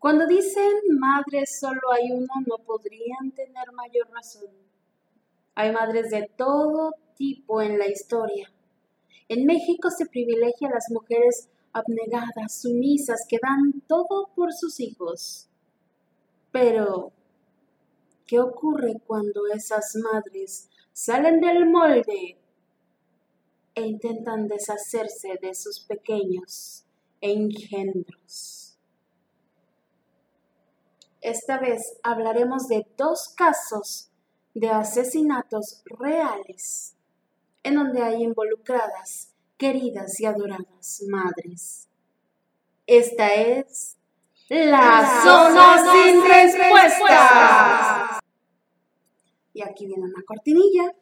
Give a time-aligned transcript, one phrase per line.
[0.00, 4.48] Cuando dicen madres solo hay una, no podrían tener mayor razón.
[5.54, 8.50] Hay madres de todo tipo en la historia.
[9.28, 15.50] En México se privilegia a las mujeres abnegadas, sumisas, que dan todo por sus hijos.
[16.50, 17.12] Pero,
[18.26, 22.38] ¿qué ocurre cuando esas madres salen del molde
[23.74, 26.86] e intentan deshacerse de sus pequeños
[27.20, 28.59] engendros?
[31.20, 34.10] Esta vez hablaremos de dos casos
[34.54, 36.96] de asesinatos reales
[37.62, 41.88] en donde hay involucradas queridas y adoradas madres.
[42.86, 43.98] Esta es
[44.48, 48.18] la, zona, sin respuestas.
[49.52, 50.94] Y aquí viene una cortinilla.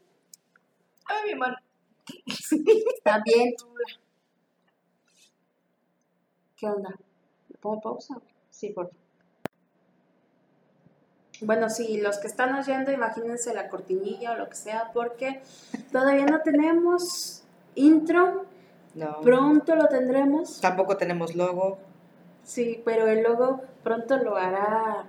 [1.04, 1.56] Ay, mi mano.
[2.26, 3.54] Está bien.
[6.56, 6.90] ¿Qué onda?
[7.48, 8.20] ¿Le pongo pausa?
[8.50, 9.07] Sí, por favor.
[11.40, 15.40] Bueno, sí, los que están oyendo, imagínense la cortinilla o lo que sea, porque
[15.92, 17.44] todavía no tenemos
[17.74, 18.46] intro.
[18.94, 19.20] No.
[19.20, 20.60] Pronto lo tendremos.
[20.60, 21.78] Tampoco tenemos logo.
[22.42, 25.06] Sí, pero el logo pronto lo hará.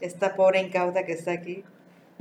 [0.00, 1.64] Esta pobre incauta que está aquí,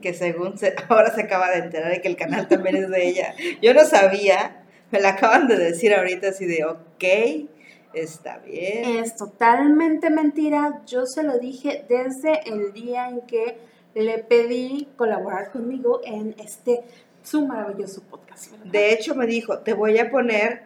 [0.02, 3.08] que según se, ahora se acaba de enterar de que el canal también es de
[3.08, 3.36] ella.
[3.62, 7.50] Yo no sabía, me la acaban de decir ahorita así de, ok,
[7.96, 8.98] está bien.
[8.98, 10.82] Es totalmente mentira.
[10.86, 13.58] Yo se lo dije desde el día en que
[13.94, 16.84] le pedí colaborar conmigo en este
[17.24, 18.52] su maravilloso podcast.
[18.52, 18.66] ¿verdad?
[18.66, 20.64] De hecho, me dijo, te voy a poner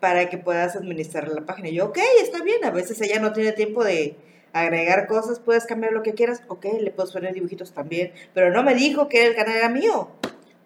[0.00, 1.68] para que puedas administrar la página.
[1.68, 2.64] Y yo, ok, está bien.
[2.64, 4.16] A veces ella no tiene tiempo de
[4.52, 6.42] agregar cosas, puedes cambiar lo que quieras.
[6.48, 8.12] Ok, le puedes poner dibujitos también.
[8.34, 10.08] Pero no me dijo que el canal era mío.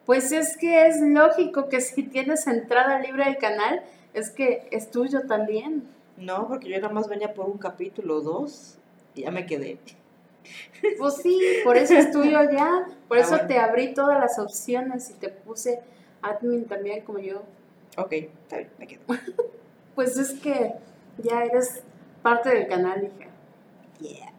[0.06, 3.82] Pues es que es lógico que si tienes entrada libre al canal,
[4.14, 5.84] es que es tuyo también.
[6.16, 8.78] No, porque yo nada más venía por un capítulo o dos
[9.14, 9.78] y ya me quedé.
[10.98, 12.86] Pues sí, por eso es tuyo ya.
[13.06, 13.46] Por Ah, eso bueno.
[13.46, 15.78] te abrí todas las opciones y te puse
[16.20, 17.42] admin también como yo.
[17.96, 19.02] Ok, está bien, me quedo.
[19.94, 20.72] Pues es que
[21.18, 21.82] ya eres
[22.22, 23.28] parte del canal, hija.
[24.00, 24.32] Yeah.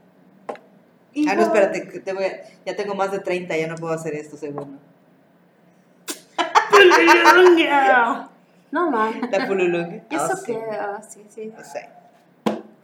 [1.14, 3.94] Y Ah, no, espérate, te voy a- ya tengo más de 30, ya no puedo
[3.94, 4.80] hacer esto, según.
[8.74, 9.30] No, man.
[9.32, 10.02] La pululung.
[10.10, 10.46] ¿Y eso sí.
[10.48, 10.64] qué?
[10.72, 11.54] Ah, sí, sí.
[11.56, 11.90] No sé.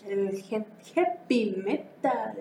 [0.08, 0.40] El
[0.94, 2.38] heavy metal.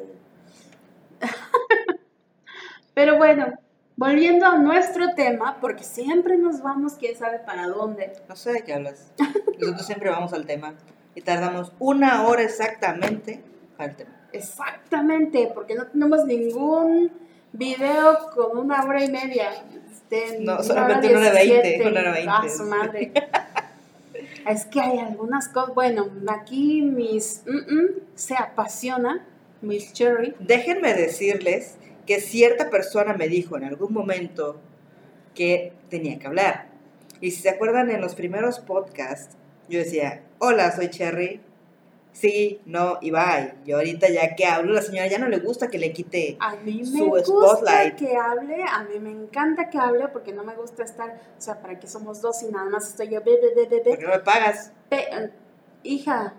[2.95, 3.55] Pero bueno,
[3.97, 8.13] volviendo a nuestro tema, porque siempre nos vamos, quién sabe para dónde.
[8.29, 9.13] No sé de qué hablas.
[9.59, 10.75] Nosotros siempre vamos al tema
[11.15, 13.43] y tardamos una hora exactamente
[13.79, 14.11] al tema.
[14.31, 17.11] Exactamente, porque no tenemos ningún
[17.53, 19.51] video con una hora y media.
[19.91, 22.33] Este, No, solamente una hora veinte, una hora veinte.
[22.33, 23.13] Ah, su madre.
[24.49, 25.75] es que hay algunas cosas.
[25.75, 27.43] Bueno, aquí mis.
[27.47, 29.25] mm, mm, se apasiona,
[29.61, 30.35] Miss Cherry.
[30.39, 31.77] Déjenme decirles
[32.07, 34.61] que cierta persona me dijo en algún momento
[35.35, 36.69] que tenía que hablar.
[37.21, 39.37] Y si se acuerdan en los primeros podcasts,
[39.69, 41.41] yo decía, hola, soy Cherry.
[42.21, 43.55] Sí, no, y bye.
[43.65, 46.57] Y ahorita ya que hablo, la señora ya no le gusta que le quite A
[46.57, 47.95] mí me Su gusta spotlight.
[47.95, 51.61] que hable, a mí me encanta que hable porque no me gusta estar, o sea,
[51.63, 53.91] para que somos dos y nada más estoy yo, be, be, be, be, be.
[53.91, 54.73] porque no me pagas.
[54.89, 55.31] Pe- eh,
[55.85, 56.35] hija,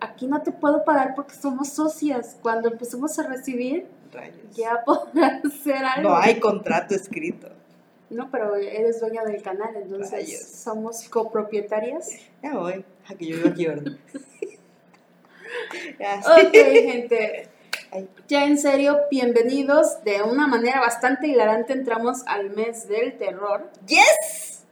[0.00, 2.36] aquí no te puedo pagar porque somos socias.
[2.42, 4.54] Cuando empecemos a recibir, Rayos.
[4.54, 6.10] ya podrás hacer algo.
[6.10, 7.48] No hay contrato escrito.
[8.10, 10.40] No, pero eres dueña del canal, entonces Rayos.
[10.42, 12.10] somos copropietarias.
[12.42, 12.84] Ya voy.
[13.06, 13.92] A que yo vivo aquí, ¿verdad?
[15.98, 17.48] Ok, gente.
[18.28, 20.02] Ya en serio, bienvenidos.
[20.04, 23.70] De una manera bastante hilarante entramos al mes del terror.
[23.86, 24.64] ¡Yes!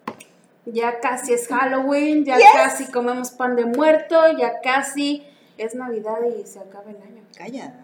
[0.66, 2.46] Ya casi es Halloween, ya Yes.
[2.52, 5.24] casi comemos pan de muerto, ya casi
[5.56, 7.22] es Navidad y se acaba el año.
[7.36, 7.74] Calla.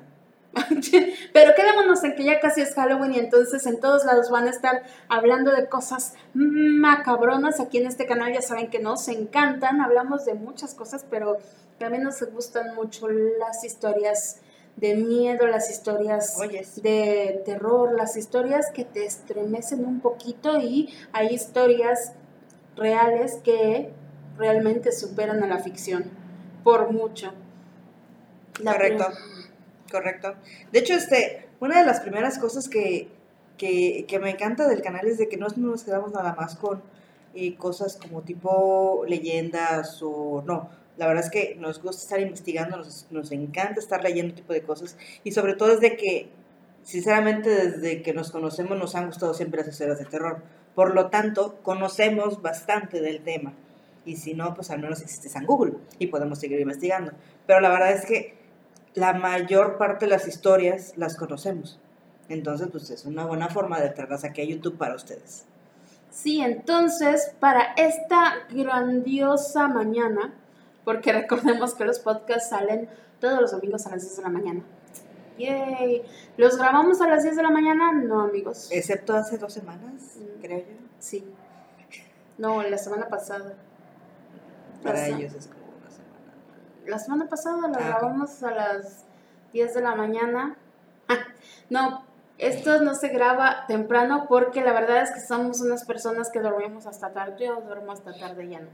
[1.33, 4.51] Pero quedémonos en que ya casi es Halloween y entonces en todos lados van a
[4.51, 7.59] estar hablando de cosas macabronas.
[7.61, 11.39] Aquí en este canal ya saben que nos encantan, hablamos de muchas cosas, pero
[11.83, 14.41] también nos gustan mucho las historias
[14.77, 16.81] de miedo, las historias Oyes.
[16.81, 22.13] de terror, las historias que te estremecen un poquito y hay historias
[22.77, 23.91] reales que
[24.39, 26.05] realmente superan a la ficción
[26.63, 27.33] por mucho.
[28.61, 29.07] La Correcto.
[29.91, 30.35] Correcto.
[30.71, 33.09] De hecho, este, una de las primeras cosas que,
[33.59, 36.81] que, que me encanta del canal es de que no nos quedamos nada más con
[37.35, 40.82] eh, cosas como tipo leyendas o no.
[41.03, 44.63] La verdad es que nos gusta estar investigando, nos, nos encanta estar leyendo tipo de
[44.63, 46.29] cosas y sobre todo es de que,
[46.85, 50.45] sinceramente, desde que nos conocemos nos han gustado siempre las historias de terror.
[50.77, 53.53] Por lo tanto, conocemos bastante del tema.
[54.07, 57.11] Y si no, pues al menos existe San Google y podemos seguir investigando.
[57.49, 58.37] Pero la verdad es que
[58.95, 61.81] la mayor parte de las historias las conocemos.
[62.29, 65.47] Entonces, pues es una buena forma de traerlas aquí a YouTube para ustedes.
[66.13, 70.35] Sí, entonces, para esta grandiosa mañana,
[70.85, 72.89] porque recordemos que los podcasts salen
[73.21, 74.63] todos los domingos a las 10 de la mañana.
[75.39, 76.03] Yay.
[76.37, 77.93] ¿Los grabamos a las 10 de la mañana?
[77.93, 78.69] No, amigos.
[78.71, 80.41] Excepto hace dos semanas, Mm.
[80.43, 80.65] creo yo.
[80.99, 81.25] Sí.
[82.39, 83.55] No, la semana pasada.
[84.83, 86.87] Para ellos es como una semana.
[86.87, 89.05] La semana pasada la Ah, grabamos a las
[89.53, 90.57] 10 de la mañana.
[91.71, 92.05] no,
[92.39, 96.87] esto no se graba temprano porque la verdad es que somos unas personas que dormimos
[96.87, 97.47] hasta tarde.
[97.47, 98.69] Yo duermo hasta tarde ya no.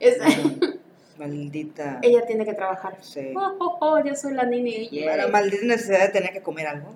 [0.00, 0.16] Es,
[1.18, 1.98] Maldita.
[2.02, 2.96] ella tiene que trabajar.
[3.00, 3.32] Sí.
[3.36, 4.44] Oh, oh, oh, yo soy la.
[4.44, 6.94] Bueno, maldita necesidad de tener que comer algo.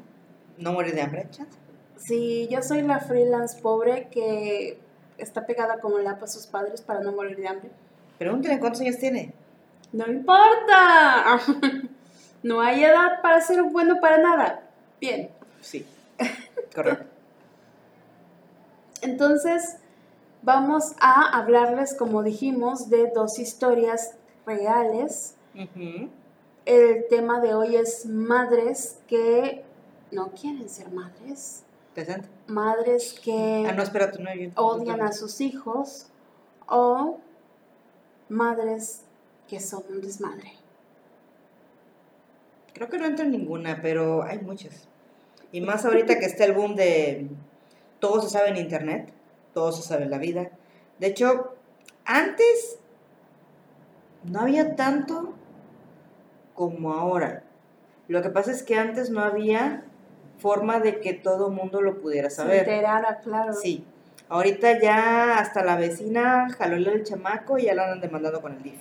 [0.59, 1.59] No morir de hambre, chance.
[1.97, 4.79] Sí, yo soy la freelance pobre que
[5.19, 7.71] está pegada como lapa a sus padres para no morir de hambre.
[8.19, 9.33] Pregúntenle cuántos años tiene.
[9.93, 11.41] No importa.
[12.43, 14.63] No hay edad para ser bueno para nada.
[15.01, 15.31] Bien.
[15.61, 15.85] Sí.
[16.73, 17.05] Correcto.
[19.03, 19.79] Entonces,
[20.47, 24.17] vamos a hablarles, como dijimos, de dos historias
[24.47, 25.35] reales.
[26.65, 29.65] El tema de hoy es madres que
[30.13, 31.65] no quieren ser madres.
[31.95, 32.29] Presente.
[32.47, 36.07] Madres que Ah, no, espera, tú no odian a sus hijos.
[36.69, 37.19] O
[38.29, 39.03] madres
[39.49, 40.53] que son un desmadre.
[42.73, 44.87] Creo que no entra en ninguna, pero hay muchas.
[45.51, 47.29] Y más ahorita que está el boom de
[47.99, 49.16] todo se sabe en internet,
[49.57, 50.51] todo se sabe en la vida.
[50.99, 51.55] De hecho,
[52.05, 52.79] antes
[54.25, 55.33] no había tanto
[56.53, 57.43] como ahora.
[58.07, 59.83] Lo que pasa es que antes no había
[60.37, 62.69] forma de que todo mundo lo pudiera Se saber.
[62.69, 63.55] enterara, claro.
[63.55, 63.83] Sí.
[64.29, 68.63] Ahorita ya hasta la vecina jalóle el chamaco y ya la andan demandando con el
[68.63, 68.79] DIF.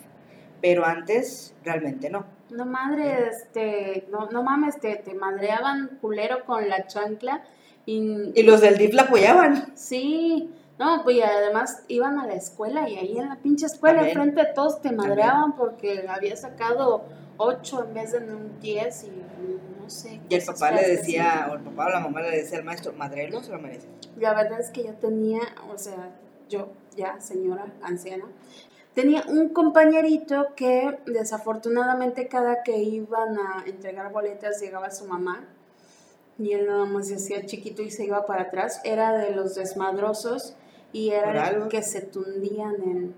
[0.62, 2.25] Pero antes realmente no.
[2.50, 7.45] No madre, este, no, no mames, te, te madreaban culero con la chancla
[7.86, 9.71] y, Y los del DIF la apoyaban.
[9.78, 14.06] sí, no, pues y además iban a la escuela y ahí en la pinche escuela
[14.06, 17.06] enfrente de todos te madreaban porque había sacado
[17.38, 19.07] ocho en vez de un 10 y
[19.81, 20.19] no sé.
[20.27, 22.92] Y el papá le decía, o el papá o la mamá le decía al maestro,
[22.94, 23.88] madrelo se lo merece.
[24.18, 25.39] La verdad es que yo tenía,
[25.74, 26.12] o sea,
[26.50, 28.25] yo ya señora anciana,
[28.94, 35.45] tenía un compañerito que desafortunadamente cada que iban a entregar boletas llegaba su mamá
[36.38, 38.81] y él nada más se hacía chiquito y se iba para atrás.
[38.83, 40.56] Era de los desmadrosos
[41.00, 41.63] y Por era algo.
[41.65, 43.13] el que se tundían en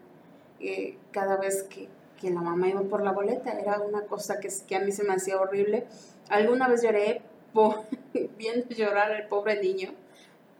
[0.59, 1.87] eh, cada vez que,
[2.19, 3.51] que la mamá iba por la boleta.
[3.59, 5.85] Era una cosa que, que a mí se me hacía horrible.
[6.29, 7.21] Alguna vez lloré
[7.53, 7.83] por,
[8.37, 9.89] viendo llorar al pobre niño.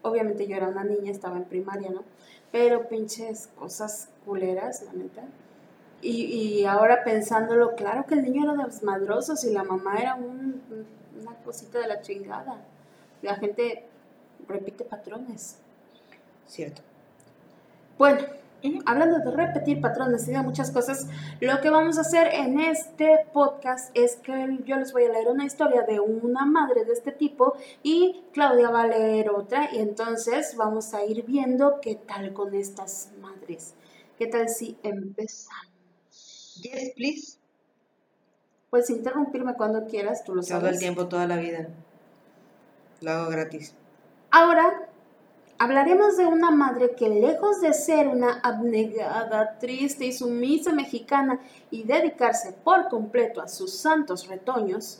[0.04, 2.04] Obviamente yo era una niña, estaba en primaria, ¿no?
[2.52, 5.24] Pero pinches cosas culeras, la neta.
[6.02, 10.62] Y, y ahora pensándolo, claro que el niño era desmadroso, si la mamá era un-
[11.20, 12.62] una cosita de la chingada.
[13.24, 13.84] La gente
[14.48, 15.58] repite patrones.
[16.46, 16.84] Cierto.
[17.98, 18.20] Bueno,
[18.86, 21.08] hablando de repetir patrones y de muchas cosas,
[21.40, 25.28] lo que vamos a hacer en este podcast es que yo les voy a leer
[25.28, 29.80] una historia de una madre de este tipo y Claudia va a leer otra y
[29.80, 33.74] entonces vamos a ir viendo qué tal con estas madres.
[34.18, 36.62] ¿Qué tal si empezamos?
[36.62, 37.38] Yes, please.
[38.70, 40.62] Puedes interrumpirme cuando quieras, tú lo sabes.
[40.62, 41.70] Todo el tiempo, toda la vida.
[43.02, 43.74] Lo hago gratis.
[44.30, 44.87] Ahora
[45.60, 51.40] hablaremos de una madre que lejos de ser una abnegada, triste y sumisa mexicana
[51.72, 55.00] y dedicarse por completo a sus santos retoños,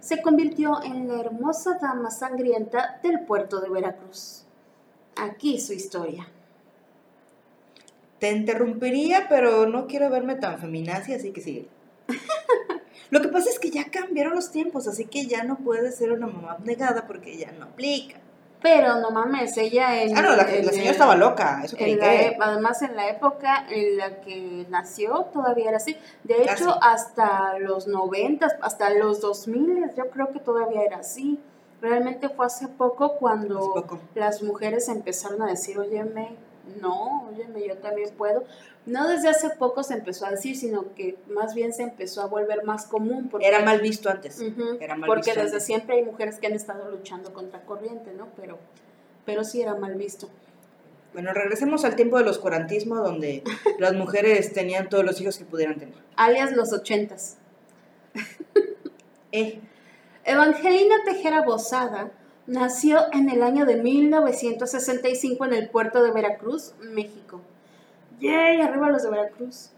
[0.00, 4.44] se convirtió en la hermosa dama sangrienta del puerto de Veracruz.
[5.16, 6.28] Aquí su historia.
[8.18, 11.68] Te interrumpiría, pero no quiero verme tan feminazi, así que sigue.
[13.10, 16.12] Lo que pasa es que ya cambiaron los tiempos, así que ya no puede ser
[16.12, 18.18] una mamá abnegada porque ya no aplica.
[18.60, 20.16] Pero no mames, ella en...
[20.18, 21.92] Ah, no, la, en la señora estaba loca, eso la que.
[22.26, 25.96] e- además en la época en la que nació todavía era así.
[26.24, 26.64] De Casi.
[26.64, 31.38] hecho, hasta los 90, hasta los 2000, yo creo que todavía era así.
[31.80, 34.00] Realmente fue hace poco cuando Hace poco.
[34.16, 36.34] las mujeres empezaron a decir, óyeme,
[36.80, 38.44] no, óyeme, yo también puedo.
[38.86, 42.26] No desde hace poco se empezó a decir, sino que más bien se empezó a
[42.26, 43.28] volver más común.
[43.28, 44.40] Porque, Era mal visto antes.
[44.80, 45.64] Era mal porque visto desde antes.
[45.64, 48.28] siempre hay mujeres que han estado luchando contra corriente, ¿no?
[48.36, 48.58] Pero,
[49.24, 50.28] pero sí era mal visto.
[51.12, 53.42] Bueno, regresemos al tiempo de los cuarantismos, donde
[53.78, 55.94] las mujeres tenían todos los hijos que pudieran tener.
[56.16, 57.38] Alias los ochentas.
[59.30, 59.60] Eh,
[60.24, 62.10] Evangelina Tejera Bozada
[62.48, 67.42] nació en el año de 1965 en el puerto de Veracruz, México.
[68.20, 68.62] ¡Yay!
[68.62, 69.70] Arriba los de Veracruz.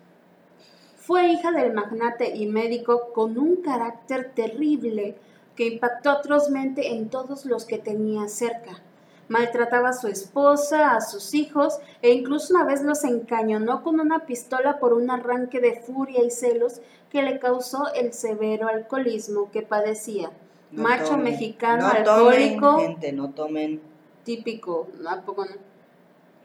[0.97, 5.17] Fue hija del magnate y médico con un carácter terrible
[5.57, 8.81] que impactó atrozmente en todos los que tenía cerca.
[9.29, 14.27] Maltrataba a su esposa, a sus hijos e incluso una vez los encañonó con una
[14.27, 19.63] pistola por un arranque de furia y celos que le causó el severo alcoholismo que
[19.63, 20.31] padecía.
[20.73, 23.81] No Macho tomen, mexicano no alcohólico Tomen, gente, no tomen.
[24.25, 25.53] típico, ¿a poco no?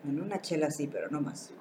[0.04, 1.52] Bueno, una chela sí, pero no más.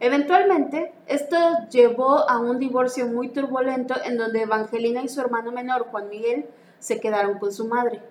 [0.00, 1.36] Eventualmente, esto
[1.70, 6.46] llevó a un divorcio muy turbulento en donde Evangelina y su hermano menor, Juan Miguel,
[6.78, 8.02] se quedaron con su madre.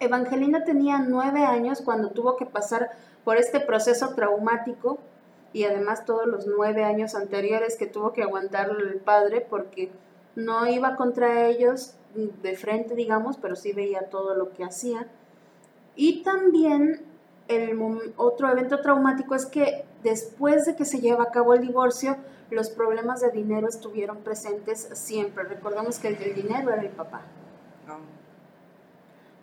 [0.00, 2.90] Evangelina tenía nueve años cuando tuvo que pasar
[3.24, 4.98] por este proceso traumático
[5.52, 9.90] y además todos los nueve años anteriores que tuvo que aguantar el padre porque
[10.34, 11.94] no iba contra ellos
[12.42, 15.08] de frente, digamos, pero sí veía todo lo que hacía.
[15.94, 17.02] Y también
[17.48, 17.78] el
[18.16, 22.16] otro evento traumático es que después de que se lleva a cabo el divorcio,
[22.50, 25.44] los problemas de dinero estuvieron presentes siempre.
[25.44, 27.22] Recordemos que el del dinero era el papá.
[27.86, 28.16] No.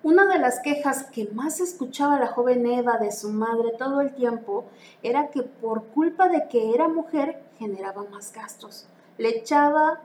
[0.03, 4.13] Una de las quejas que más escuchaba la joven Eva de su madre todo el
[4.13, 4.65] tiempo
[5.01, 8.85] era que por culpa de que era mujer generaba más gastos.
[9.17, 10.01] Le echaba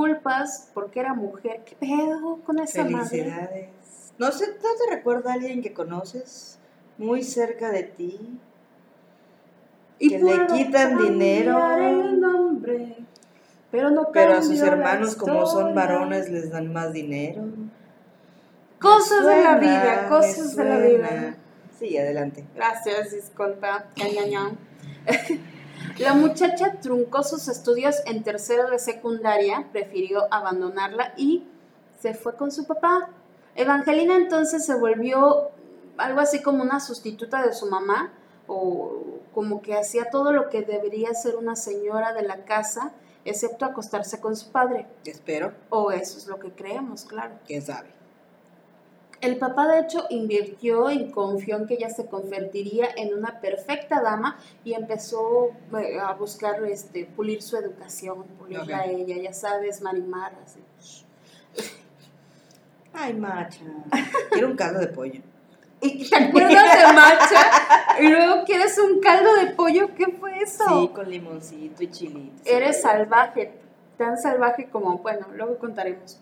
[0.00, 1.62] culpas porque era mujer.
[1.66, 3.06] ¿Qué pedo con esa madre?
[3.06, 3.68] Felicidades.
[4.18, 6.58] No sé, ¿no te recuerda a alguien que conoces
[6.96, 8.38] muy cerca de ti?
[9.98, 11.58] Y que le quitan dinero.
[11.76, 12.96] el nombre,
[13.70, 17.44] pero no Pero a sus hermanos, como son varones, les dan más dinero.
[18.78, 21.36] Cosas de la vida, cosas de la vida.
[21.78, 22.46] Sí, adelante.
[22.54, 23.84] Gracias, disculpa.
[25.98, 31.44] La muchacha truncó sus estudios en tercero de secundaria, prefirió abandonarla y
[32.00, 33.10] se fue con su papá.
[33.54, 35.50] Evangelina entonces se volvió
[35.98, 38.12] algo así como una sustituta de su mamá,
[38.46, 42.92] o como que hacía todo lo que debería ser una señora de la casa,
[43.24, 44.86] excepto acostarse con su padre.
[45.04, 45.52] Espero.
[45.68, 47.34] O eso es lo que creemos, claro.
[47.46, 47.99] ¿Quién sabe?
[49.20, 54.00] El papá de hecho invirtió y confió en que ella se convertiría en una perfecta
[54.00, 58.80] dama y empezó eh, a buscar este, pulir su educación, pulirla Ok.
[58.80, 60.60] a ella, ya sabes, marimar, así.
[62.92, 63.64] Ay, macha.
[64.30, 65.20] Quiero un caldo de pollo.
[65.82, 68.00] ¿Y te acuerdas de Macha?
[68.00, 70.64] Y luego quieres un caldo de pollo, ¿qué fue eso?
[70.68, 72.42] Sí, con limoncito y chilito.
[72.44, 73.52] Eres salvaje,
[73.96, 76.20] tan salvaje como, bueno, luego contaremos.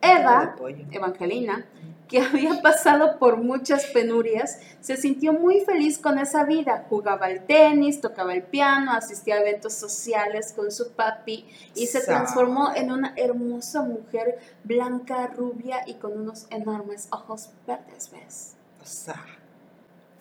[0.00, 0.56] Eva.
[0.90, 1.66] Evangelina,
[2.10, 6.84] que había pasado por muchas penurias, se sintió muy feliz con esa vida.
[6.88, 12.00] Jugaba al tenis, tocaba el piano, asistía a eventos sociales con su papi y se
[12.00, 18.56] transformó en una hermosa mujer blanca, rubia y con unos enormes ojos verdes, ¿ves?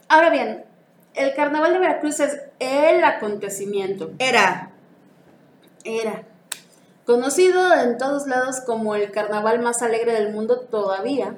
[0.08, 0.66] Ahora bien,
[1.16, 4.12] el carnaval de Veracruz es el acontecimiento.
[4.20, 4.72] era.
[5.84, 6.24] Era
[7.10, 11.36] conocido en todos lados como el carnaval más alegre del mundo todavía.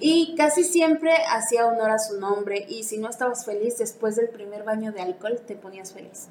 [0.00, 4.28] Y casi siempre hacía honor a su nombre y si no estabas feliz después del
[4.28, 6.28] primer baño de alcohol, te ponías feliz.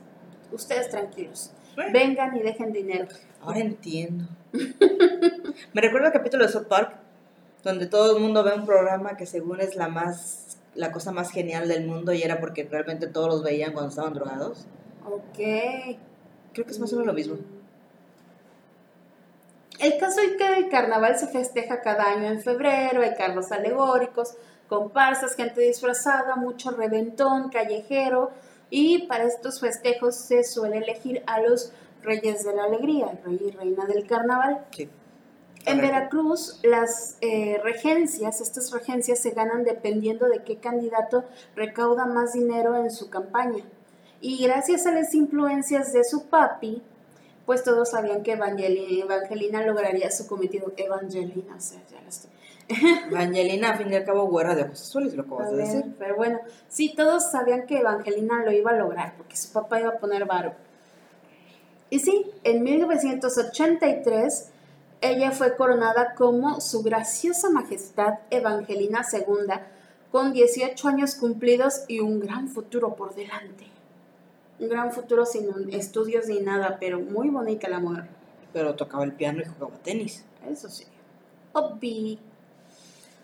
[0.51, 3.07] Ustedes tranquilos, Bueno, vengan y dejen dinero.
[3.41, 4.25] ahora entiendo.
[5.74, 6.95] Me recuerda el capítulo de South Park,
[7.63, 10.43] donde todo el mundo ve un programa que según es la más
[10.75, 14.13] la cosa más genial del mundo y era porque realmente todos los veían cuando estaban
[14.13, 14.67] drogados.
[15.05, 15.38] Ok.
[16.53, 17.38] Creo que es más o menos lo mismo.
[19.79, 24.36] El caso es que el carnaval se festeja cada año en febrero, hay carros alegóricos,
[24.67, 28.31] comparsas, gente disfrazada, mucho reventón callejero
[28.69, 33.48] y para estos festejos se suele elegir a los reyes de la alegría, el rey
[33.48, 34.65] y reina del carnaval.
[34.72, 34.89] Sí.
[35.65, 35.81] En.
[35.81, 42.75] Veracruz, las eh, regencias, estas regencias se ganan dependiendo de qué candidato recauda más dinero
[42.75, 43.65] en su campaña.
[44.22, 46.81] Y gracias a las influencias de su papi,
[47.47, 50.73] pues todos sabían que Evangeli- Evangelina lograría su cometido.
[50.75, 52.29] Evangelina, o sea, ya lo estoy.
[53.15, 55.85] Angelina, a fin y al cabo, güera de ojos azules, lo acabas A de decir.
[55.97, 59.91] Pero bueno, sí, todos sabían que Evangelina lo iba a lograr, porque su papá iba
[59.91, 60.55] a poner varo.
[61.89, 64.49] Y sí, en 1983
[64.99, 69.53] ella fue coronada como su graciosa majestad Evangelina II,
[70.11, 73.76] con 18 años cumplidos y un gran futuro por delante.
[74.59, 78.05] Un gran futuro sin estudios ni nada, pero muy bonita la mujer.
[78.53, 80.25] Pero tocaba el piano y jugaba tenis.
[80.49, 80.85] Eso sí.
[81.53, 82.19] Obvi.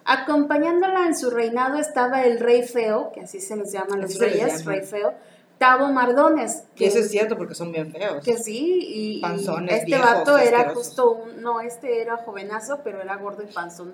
[0.05, 4.19] Acompañándola en su reinado estaba el rey feo, que así se les llama a los
[4.19, 4.71] reyes, llama.
[4.71, 5.13] rey feo,
[5.57, 6.63] Tavo Mardones.
[6.75, 8.23] Que eso es cierto porque son bien feos.
[8.23, 10.87] Que sí, y, y Panzones, este viejos, vato era asquerosos.
[10.87, 13.93] justo un, no, este era jovenazo, pero era gordo y panzón.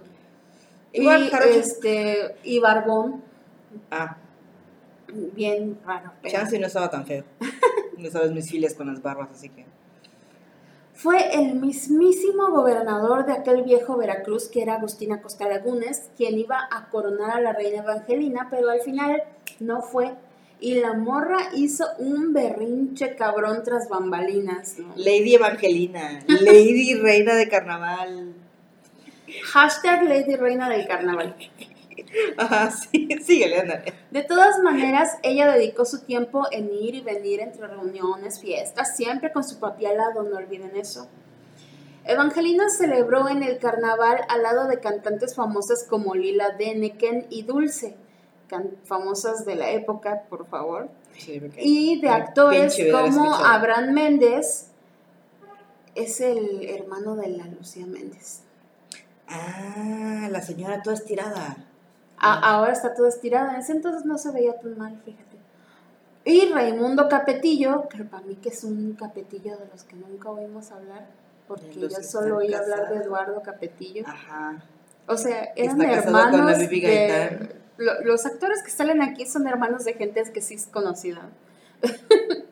[0.93, 3.21] Igual, y, este, y barbón.
[3.91, 4.17] Ah,
[5.35, 6.11] bien raro.
[6.21, 7.23] pero- Chance no estaba tan feo.
[7.97, 9.65] No sabes mis filias con las barbas, así que.
[10.93, 16.65] Fue el mismísimo gobernador de aquel viejo Veracruz, que era Agustín Acosta Lagunes, quien iba
[16.71, 19.23] a coronar a la reina Evangelina, pero al final
[19.59, 20.13] no fue.
[20.61, 24.77] Y la morra hizo un berrinche cabrón tras bambalinas.
[24.79, 24.93] ¿no?
[24.95, 28.33] Lady Evangelina, Lady Reina de Carnaval.
[29.43, 31.35] Hashtag Lady Reina del Carnaval.
[32.37, 33.93] Ajá, sí, síguele, ándale.
[34.11, 39.31] De todas maneras, ella dedicó su tiempo en ir y venir entre reuniones, fiestas, siempre
[39.31, 41.07] con su papi al lado, no olviden eso.
[42.05, 47.95] Evangelina celebró en el carnaval al lado de cantantes famosas como Lila Deneken y Dulce,
[48.85, 53.33] famosas de la época, por favor, Sí, y de actores como.
[53.35, 54.67] Abraham Méndez,
[55.95, 58.41] es el hermano de la Lucía Méndez.
[59.27, 61.57] Ah, la señora toda estirada.
[62.19, 63.49] A- ahora está todo estirado.
[63.51, 65.37] En ese entonces no se veía tan mal, fíjate.
[66.25, 70.71] Y Raimundo Capetillo, que para mí que es un capetillo de los que nunca oímos
[70.71, 71.07] hablar,
[71.47, 72.97] porque los yo solo oí hablar de.
[72.97, 74.03] Eduardo Capetillo.
[74.05, 74.61] Ajá.
[75.07, 77.55] O sea, eran hermanos de...
[77.77, 81.21] Lo- los actores que salen aquí son hermanos de gente que sí es conocida.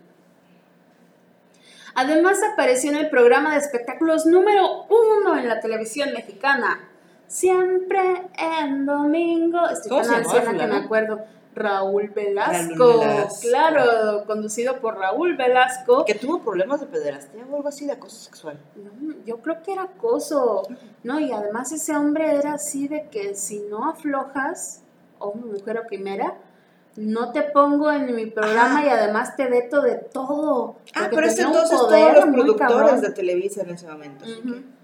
[1.95, 6.79] Además apareció en el programa de espectáculos número uno en la televisión mexicana.
[7.27, 7.99] Siempre
[8.37, 9.67] en domingo.
[9.69, 11.19] Estoy ¿Cómo tan anciana que me acuerdo.
[11.55, 12.75] Raúl Velasco.
[12.77, 13.39] Raúl Velasco.
[13.41, 16.05] Claro, conducido por Raúl Velasco.
[16.05, 18.59] Que tuvo problemas de pederastía o algo así de acoso sexual.
[18.75, 20.63] No, yo creo que era acoso,
[21.03, 21.19] ¿no?
[21.19, 24.83] Y además ese hombre era así de que si no aflojas,
[25.19, 26.35] hombre, mujer o quimera,
[26.95, 30.77] no te pongo en mi programa y además te veto de todo.
[30.95, 33.01] Ah, pero es tenía un entonces todos los productores cabrón.
[33.01, 34.25] de Televisa en ese momento.
[34.25, 34.76] así que-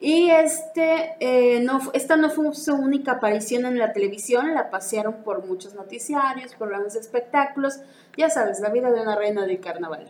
[0.00, 5.24] Y este, eh, no, esta no fue su única aparición en la televisión, la pasearon
[5.24, 7.80] por muchos noticiarios, programas de espectáculos,
[8.16, 10.06] ya sabes, la vida de una reina del carnaval.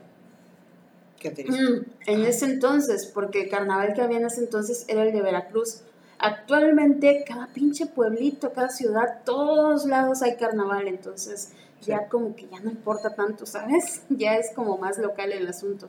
[1.18, 1.30] Qué.
[1.30, 5.22] Mm, en ese entonces, porque el carnaval que había en ese entonces era el de
[5.22, 5.82] Veracruz.
[6.18, 11.92] Actualmente, cada pinche pueblito, cada ciudad, todos lados hay carnaval, entonces Sí.
[11.92, 14.02] ya como que ya no importa tanto, ¿sabes?
[14.10, 15.88] Ya es como más local el asunto.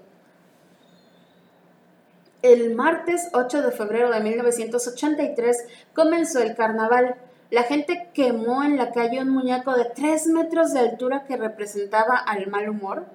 [2.41, 5.57] El martes 8 de febrero de 1983
[5.93, 7.15] comenzó el carnaval.
[7.49, 12.15] La gente quemó en la calle un muñeco de 3 metros de altura que representaba
[12.15, 13.07] al mal humor.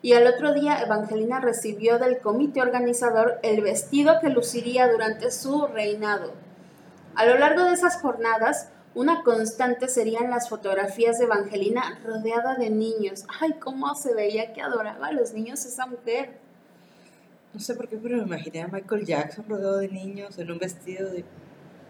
[0.00, 5.66] Y al otro día Evangelina recibió del comité organizador el vestido que luciría durante su
[5.66, 6.32] reinado.
[7.16, 12.70] A lo largo de esas jornadas, una constante serían las fotografías de Evangelina rodeada de
[12.70, 13.26] niños.
[13.40, 16.39] Ay, cómo se veía que adoraba a los niños esa mujer.
[17.52, 20.58] No sé por qué, pero me imaginé a Michael Jackson rodeado de niños en un
[20.58, 21.24] vestido de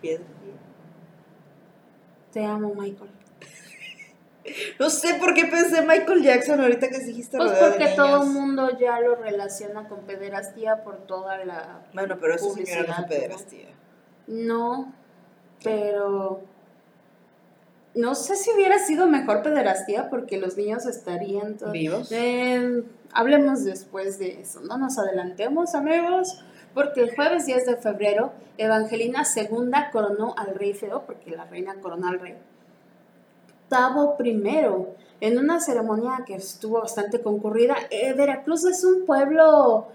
[0.00, 0.24] piedra.
[2.32, 3.10] Te amo, Michael.
[4.78, 8.22] No sé por qué pensé en Michael Jackson ahorita que dijiste Pues porque de todo
[8.24, 11.82] el mundo ya lo relaciona con pederastía por toda la...
[11.92, 13.68] Bueno, pero esa señora no fue pederastía.
[14.26, 14.94] No,
[15.62, 16.42] pero...
[17.94, 21.56] No sé si hubiera sido mejor pederastía porque los niños estarían...
[21.58, 22.10] to- ¿Vivos?
[22.10, 26.44] Eh, hablemos después de eso, no nos adelantemos amigos,
[26.74, 31.74] porque el jueves 10 de febrero Evangelina II coronó al rey feo, porque la reina
[31.80, 32.36] coronó al rey.
[33.68, 34.42] Tavo I,
[35.20, 37.76] en una ceremonia que estuvo bastante concurrida.
[37.90, 39.88] Eh, Veracruz es un pueblo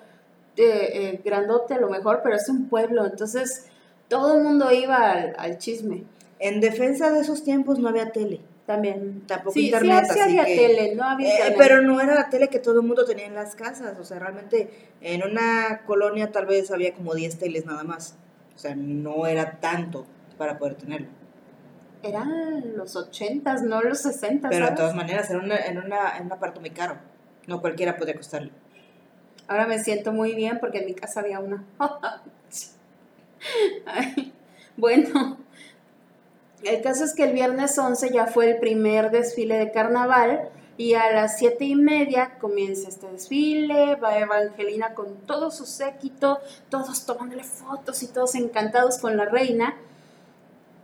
[0.57, 3.67] eh, eh, grandote a lo mejor, pero es un pueblo, entonces
[4.07, 6.03] todo el mundo iba al, al chisme.
[6.39, 8.41] En defensa de esos tiempos no había tele.
[8.65, 9.21] También.
[9.27, 11.55] Tampoco sí, internet, sí, sí así había que- tele, no había Eh, internet.
[11.59, 13.97] pero no era la tele que todo el mundo tenía en las casas.
[13.99, 14.69] O sea, realmente
[15.01, 18.15] en una colonia tal vez había como 10 teles nada más.
[18.55, 20.05] O sea, no era tanto
[20.37, 21.07] para poder tenerlo.
[22.01, 24.79] Eran los ochentas, no los sesentas, Pero de ¿sabes?
[24.79, 26.97] todas maneras, era una, en, una, en un aparato muy caro.
[27.47, 28.51] No cualquiera podía costarlo.
[29.47, 31.63] Ahora me siento muy bien porque en mi casa había una.
[33.85, 34.33] Ay,
[34.77, 35.37] bueno,
[36.65, 40.95] el caso es que el viernes 11 ya fue el primer desfile de carnaval y
[40.95, 47.05] a las siete y media comienza este desfile, va Evangelina con todo su séquito, todos
[47.05, 49.75] tomándole fotos y todos encantados con la reina.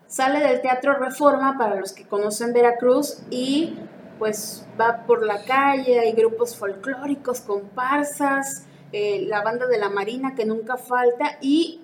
[0.07, 3.77] Sale del Teatro Reforma para los que conocen Veracruz y
[4.19, 10.35] pues va por la calle, hay grupos folclóricos, comparsas, eh, la banda de la Marina
[10.35, 11.81] que nunca falta y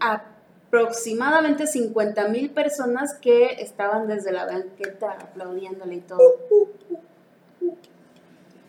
[0.67, 6.21] aproximadamente 50 mil personas que estaban desde la banqueta aplaudiéndole y todo.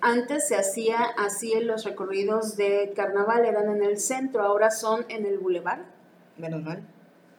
[0.01, 5.05] Antes se hacía así en los recorridos de carnaval, eran en el centro, ahora son
[5.09, 5.87] en el bulevar.
[6.37, 6.83] Menos mal.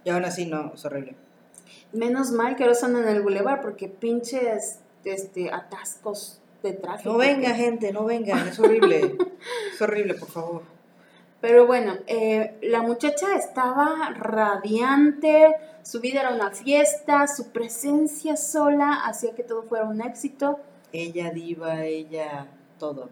[0.03, 1.15] Y aún así no, es horrible.
[1.93, 7.13] Menos mal que ahora son en el bulevar porque pinches este, atascos de tráfico.
[7.13, 9.15] No venga, gente, no vengan, es horrible.
[9.73, 10.78] es horrible, por favor.
[11.41, 19.05] Pero bueno, eh, la muchacha estaba radiante, su vida era una fiesta, su presencia sola
[19.05, 20.59] hacía que todo fuera un éxito.
[20.91, 22.47] Ella diva, ella
[22.77, 23.09] todo.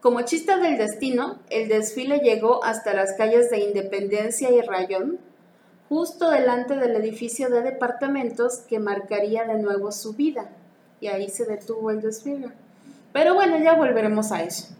[0.00, 5.18] Como chista del destino, el desfile llegó hasta las calles de Independencia y Rayón,
[5.88, 10.50] justo delante del edificio de departamentos que marcaría de nuevo su vida.
[11.00, 12.48] Y ahí se detuvo el desfile.
[13.12, 14.74] Pero bueno, ya volveremos a eso.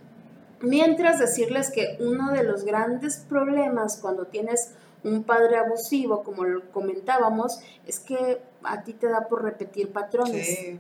[0.64, 4.70] Mientras decirles que uno de los grandes problemas cuando tienes
[5.03, 10.79] un padre abusivo, como lo comentábamos, es que a ti te da por repetir patrones.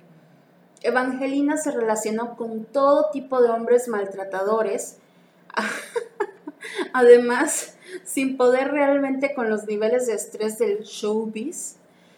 [0.82, 4.96] Evangelina se relacionó con todo tipo de hombres maltratadores,
[6.92, 11.76] además, sin poder realmente con los niveles de estrés del showbiz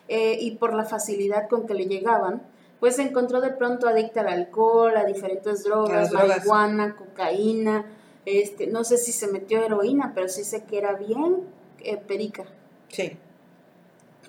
[0.09, 2.43] eh, y por la facilidad con que le llegaban,
[2.81, 7.87] pues se encontró de pronto adicta al alcohol, a diferentes drogas, marihuana, cocaína,
[8.27, 11.45] este, no sé si se metió heroína, pero sí sé que era bien
[11.81, 12.45] eh, perica.
[12.89, 13.17] Sí.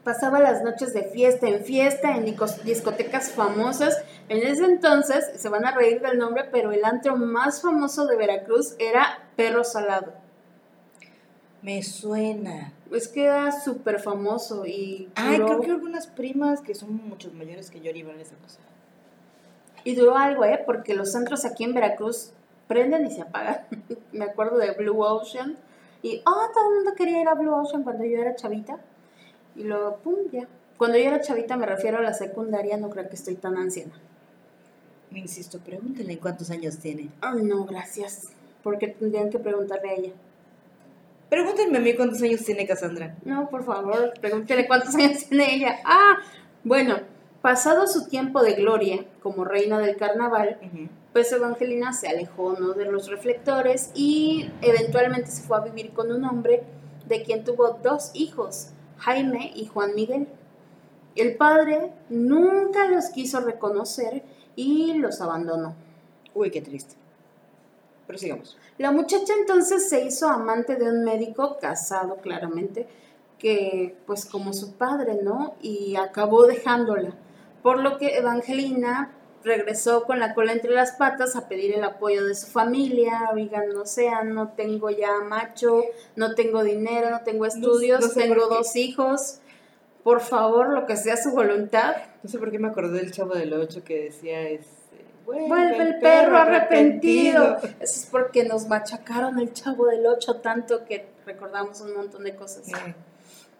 [0.04, 2.24] Pasaba las noches de fiesta en fiesta, en
[2.64, 3.98] discotecas famosas.
[4.30, 8.16] En ese entonces, se van a reír del nombre, pero el antro más famoso de
[8.16, 10.14] Veracruz era Perro Salado.
[11.62, 12.72] Me suena.
[12.92, 15.10] Es que era súper famoso y...
[15.16, 18.60] Ay, creo que algunas primas que son mucho mayores que yo iban a esa cosa.
[19.84, 20.62] Y duró algo, ¿eh?
[20.66, 22.32] Porque los centros aquí en Veracruz
[22.68, 23.66] prenden y se apagan.
[24.12, 25.58] Me acuerdo de Blue Ocean.
[26.02, 28.78] Y, oh, todo el mundo quería ir a Blue Ocean cuando yo era chavita.
[29.56, 30.48] Y luego, pum, ya.
[30.78, 33.94] Cuando yo era chavita me refiero a la secundaria, no creo que estoy tan anciana.
[35.10, 37.10] Me insisto, pregúntenle cuántos años tiene.
[37.22, 38.28] Ay, no, gracias.
[38.64, 40.12] Porque tendrían que preguntarle a ella.
[41.30, 43.16] Pregúntenme a mí cuántos años tiene Cassandra.
[43.26, 45.80] No, por favor, pregúntele cuántos años tiene ella.
[45.84, 46.18] Ah,
[46.64, 46.96] bueno,
[47.42, 50.58] pasado su tiempo de gloria como reina del carnaval,
[51.12, 52.74] pues Evangelina se alejó ¿no?
[52.74, 56.64] de los reflectores y eventualmente se fue a vivir con un hombre
[57.08, 60.28] de quien tuvo dos hijos, Jaime y Juan Miguel.
[61.16, 64.24] El padre nunca los quiso reconocer
[64.56, 65.76] y los abandonó.
[66.34, 66.96] Uy, qué triste.
[68.08, 68.58] Pero sigamos.
[68.78, 72.88] La muchacha entonces se hizo amante de un médico casado claramente,
[73.38, 75.56] que pues como su padre, ¿no?
[75.62, 77.14] Y acabó dejándola.
[77.62, 79.12] Por lo que Evangelina
[79.44, 83.70] regresó con la cola entre las patas a pedir el apoyo de su familia, oigan,
[83.74, 85.84] no sea, no tengo ya macho,
[86.16, 89.40] no tengo dinero, no tengo estudios, tengo dos hijos,
[90.04, 91.96] por favor, lo que sea su voluntad.
[92.24, 94.66] No sé por qué me acordé del chavo del 8 que decía, es,
[95.28, 97.58] Vuelve, el perro, arrepentido.
[97.58, 102.34] Eso es porque nos machacaron el chavo del 8 tanto que recordamos un montón de
[102.34, 102.66] cosas.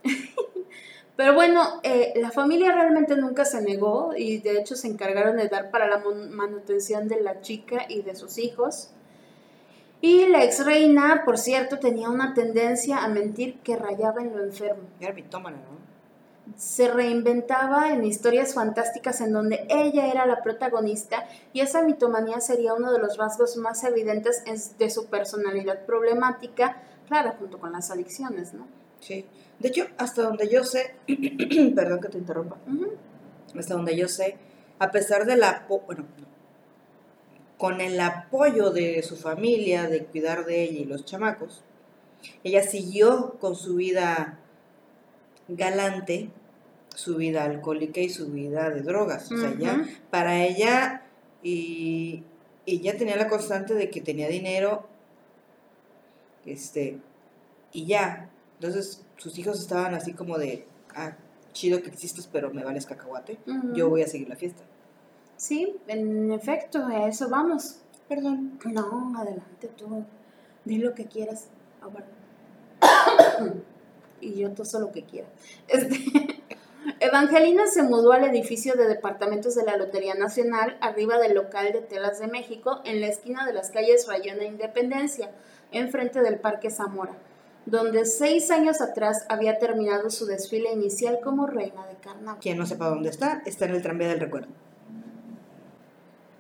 [1.18, 5.50] Pero bueno, eh, la familia realmente nunca se negó y de hecho se encargaron de
[5.50, 8.92] dar para la manutención de la chica y de sus hijos.
[10.00, 14.42] Y la ex reina, por cierto, tenía una tendencia a mentir que rayaba en lo
[14.42, 14.84] enfermo.
[15.02, 15.87] Era mitómana, ¿no?
[16.56, 22.74] Se reinventaba en historias fantásticas en donde ella era la protagonista y esa mitomanía sería
[22.74, 24.44] uno de los rasgos más evidentes
[24.78, 28.68] de su personalidad problemática, claro, junto con las adicciones, ¿no?
[29.00, 29.26] Sí.
[29.60, 30.96] De hecho, hasta donde yo sé,
[31.76, 32.58] perdón que te interrumpa,
[33.58, 34.38] hasta donde yo sé,
[34.80, 36.06] a pesar de la, bueno,
[37.58, 41.64] con el apoyo de su familia, de cuidar de ella y los chamacos,
[42.44, 44.40] ella siguió con su vida
[45.48, 46.30] galante
[46.96, 49.32] su vida alcohólica y su vida de drogas.
[49.32, 51.04] O sea, ya, para ella,
[51.44, 52.24] y
[52.66, 54.88] ella tenía la constante de que tenía dinero,
[56.46, 57.00] este,
[57.72, 58.30] y ya.
[58.56, 61.16] Entonces, sus hijos estaban así como de, ah,
[61.54, 63.38] chido que existes, pero me vales cacahuate,
[63.74, 64.64] yo voy a seguir la fiesta.
[65.38, 67.80] Sí, en efecto, a eso vamos.
[68.10, 68.60] Perdón.
[68.66, 70.04] No, adelante tú,
[70.66, 71.50] di lo que quieras.
[74.22, 75.28] y yo toso lo que quiera.
[75.68, 75.98] Este,
[77.00, 81.82] Evangelina se mudó al edificio de departamentos de la Lotería Nacional, arriba del local de
[81.82, 85.32] Telas de México, en la esquina de las calles Rayón e Independencia,
[85.72, 87.18] enfrente del Parque Zamora,
[87.66, 92.40] donde seis años atrás había terminado su desfile inicial como reina de carnaval.
[92.42, 94.48] Quien no sepa dónde está, está en el tranvía del recuerdo.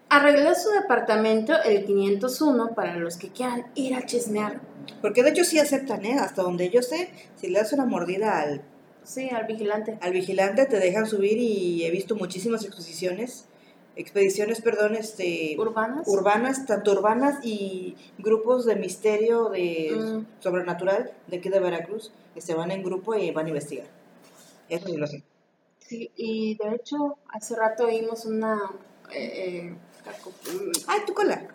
[0.09, 4.61] Arregló su departamento el 501 para los que quieran ir a chismear.
[5.01, 6.17] Porque de hecho sí aceptan, ¿eh?
[6.19, 8.61] Hasta donde yo sé, si le das una mordida al...
[9.03, 9.97] Sí, al vigilante.
[10.01, 13.45] Al vigilante te dejan subir y he visto muchísimas exposiciones,
[13.95, 15.55] expediciones, perdón, este...
[15.57, 16.07] Urbanas.
[16.07, 20.41] Urbanas, tanto urbanas y grupos de misterio, de mm.
[20.41, 23.87] sobrenatural, de aquí de Veracruz, que se van en grupo y van a investigar.
[24.69, 25.23] Eso sí lo sé.
[25.79, 28.59] Sí, y de hecho, hace rato oímos una...
[29.13, 29.75] Eh, eh,
[30.87, 31.47] ¡Ay, tu cola!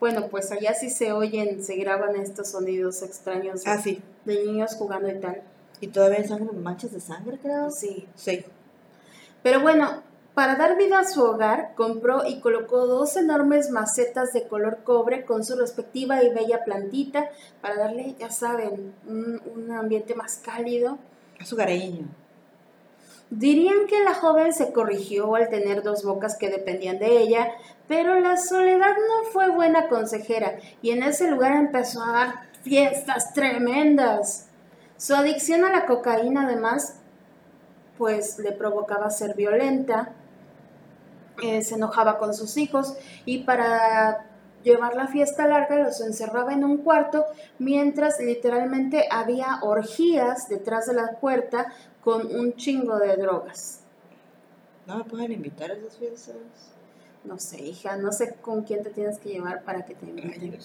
[0.00, 4.02] Bueno, pues allá sí se oyen, se graban estos sonidos extraños Ah, sí.
[4.24, 5.42] de niños jugando y tal.
[5.80, 7.70] Y todavía hay sangre, manchas de sangre, creo.
[7.70, 8.06] Sí.
[8.14, 8.44] Sí.
[9.42, 10.02] Pero bueno,
[10.34, 15.24] para dar vida a su hogar, compró y colocó dos enormes macetas de color cobre
[15.26, 20.98] con su respectiva y bella plantita para darle, ya saben, un, un ambiente más cálido.
[21.38, 22.06] Es hogareño.
[23.30, 27.52] Dirían que la joven se corrigió al tener dos bocas que dependían de ella,
[27.86, 33.32] pero la soledad no fue buena consejera y en ese lugar empezó a dar fiestas
[33.32, 34.48] tremendas.
[34.96, 36.96] Su adicción a la cocaína además
[37.96, 40.12] pues le provocaba ser violenta,
[41.42, 44.29] eh, se enojaba con sus hijos y para
[44.62, 47.24] llevar la fiesta larga los encerraba en un cuarto
[47.58, 53.80] mientras literalmente había orgías detrás de la puerta con un chingo de drogas.
[54.86, 56.36] ¿No me pueden invitar a esas fiestas?
[57.24, 60.58] No sé, hija, no sé con quién te tienes que llevar para que te inviten.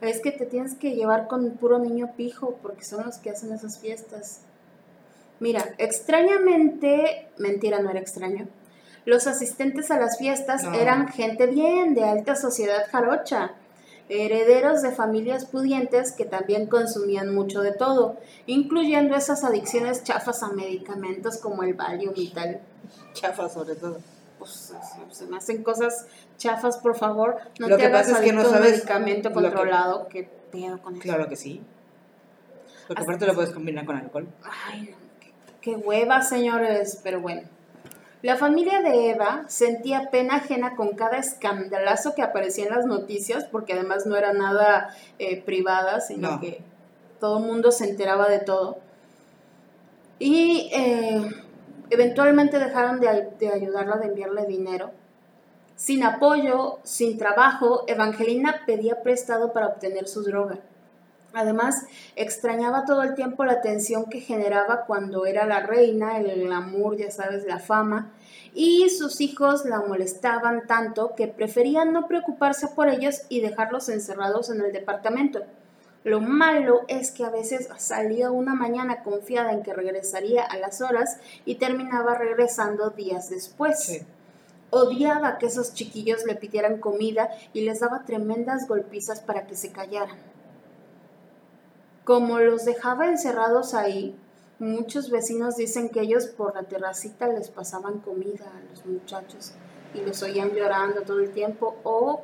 [0.00, 3.52] Es que te tienes que llevar con puro niño pijo porque son los que hacen
[3.52, 4.42] esas fiestas.
[5.40, 8.46] Mira, extrañamente, mentira, no era extraño.
[9.04, 10.74] Los asistentes a las fiestas No.
[10.74, 13.52] eran gente bien, de alta sociedad jarocha,
[14.08, 20.48] herederos de familias pudientes que también consumían mucho de todo, incluyendo esas adicciones chafas a
[20.52, 22.60] medicamentos como el Valium y tal.
[23.12, 23.98] Chafa, sobre todo.
[24.38, 27.36] Pues se- se me hacen cosas chafas, por favor.
[27.58, 30.08] No Lo te que hagas pasa es que no sabes medicamento lo que- controlado.
[30.08, 31.02] ¿Qué pedo con eso?
[31.02, 31.62] Claro que sí.
[32.86, 34.26] Porque Hasta aparte lo puedes combinar con alcohol.
[34.70, 37.42] Ay, qué, qué hueva, señores, pero bueno.
[38.24, 43.44] La familia de Eva sentía pena ajena con cada escandalazo que aparecía en las noticias,
[43.44, 46.40] porque además no era nada eh, privada, sino No.
[46.40, 46.62] que
[47.20, 48.78] todo el mundo se enteraba de todo.
[50.18, 51.20] Y eh,
[51.90, 54.90] eventualmente dejaron de, de ayudarla, de enviarle dinero.
[55.76, 60.60] Sin apoyo, sin trabajo, Evangelina pedía prestado para obtener su droga.
[61.34, 66.96] Además, extrañaba todo el tiempo la atención que generaba cuando era la reina, el glamour,
[66.96, 68.12] ya sabes, la fama,
[68.54, 74.48] y sus hijos la molestaban tanto que preferían no preocuparse por ellos y dejarlos encerrados
[74.48, 75.40] en el departamento.
[76.04, 80.82] Lo malo es que a veces salía una mañana confiada en que regresaría a las
[80.82, 83.82] horas y terminaba regresando días después.
[83.82, 84.02] Sí.
[84.70, 89.72] Odiaba que esos chiquillos le pidieran comida y les daba tremendas golpizas para que se
[89.72, 90.33] callaran.
[92.04, 94.14] Como los dejaba encerrados ahí,
[94.58, 99.52] muchos vecinos dicen que ellos por la terracita les pasaban comida a los muchachos
[99.94, 102.20] y los oían llorando todo el tiempo o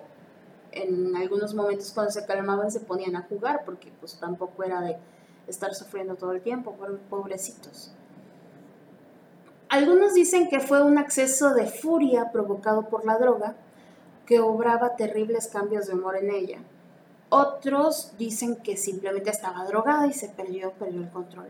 [0.73, 4.99] en algunos momentos cuando se calmaban se ponían a jugar porque pues tampoco era de
[5.47, 6.77] estar sufriendo todo el tiempo,
[7.09, 7.93] pobrecitos.
[9.71, 13.55] Algunos dicen que fue un acceso de furia provocado por la droga
[14.27, 16.59] que obraba terribles cambios de humor en ella.
[17.31, 21.49] Otros dicen que simplemente estaba drogada y se perdió, el control.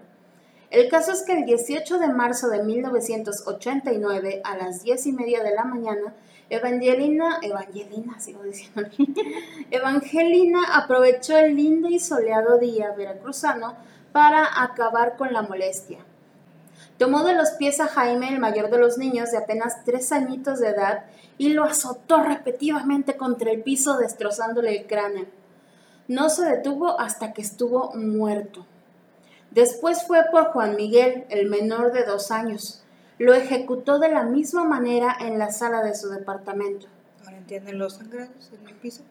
[0.71, 5.43] El caso es que el 18 de marzo de 1989, a las 10 y media
[5.43, 6.15] de la mañana,
[6.51, 8.83] Evangelina, Evangelina, sigo diciendo,
[9.71, 13.75] Evangelina aprovechó el lindo y soleado día veracruzano
[14.13, 16.01] para acabar con la molestia.
[16.99, 20.61] Tomó de los pies a Jaime, el mayor de los niños de apenas tres añitos
[20.61, 21.05] de edad,
[21.39, 25.40] y lo azotó repetidamente contra el piso, destrozándole el cráneo.
[26.11, 28.67] No se detuvo hasta que estuvo muerto.
[29.53, 32.83] Después fue por Juan Miguel, el menor de dos años.
[33.19, 36.89] Lo ejecutó de la misma manera en la sala de su departamento.
[37.25, 39.05] Ahora entienden los sangrados en el piso.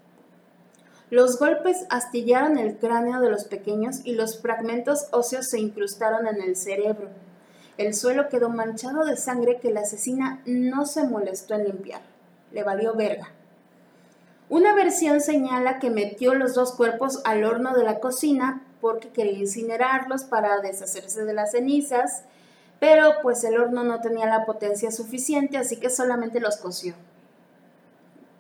[1.10, 6.42] Los golpes astillaron el cráneo de los pequeños y los fragmentos óseos se incrustaron en
[6.42, 7.08] el cerebro.
[7.78, 12.02] El suelo quedó manchado de sangre que la asesina no se molestó en limpiar.
[12.52, 13.32] Le valió verga.
[14.50, 19.38] Una versión señala que metió los dos cuerpos al horno de la cocina porque quería
[19.38, 22.24] incinerarlos para deshacerse de las cenizas,
[22.80, 26.96] pero pues el horno no tenía la potencia suficiente, así que solamente los coció.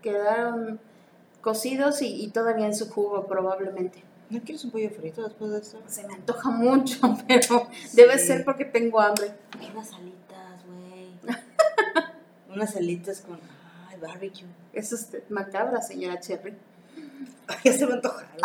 [0.02, 0.80] Quedaron
[1.42, 4.04] cocidos y, y todavía en su jugo probablemente.
[4.30, 5.82] ¿No quieres un pollo frito después de esto?
[5.88, 9.32] Se me antoja mucho, pero debe ser porque tengo hambre.
[9.74, 11.36] Unas alitas, güey.
[12.56, 13.40] Unas alitas con.
[14.00, 14.48] Barbecue.
[14.74, 16.54] Es macabra, señora Cherry.
[17.64, 18.30] Ya se me antojaron.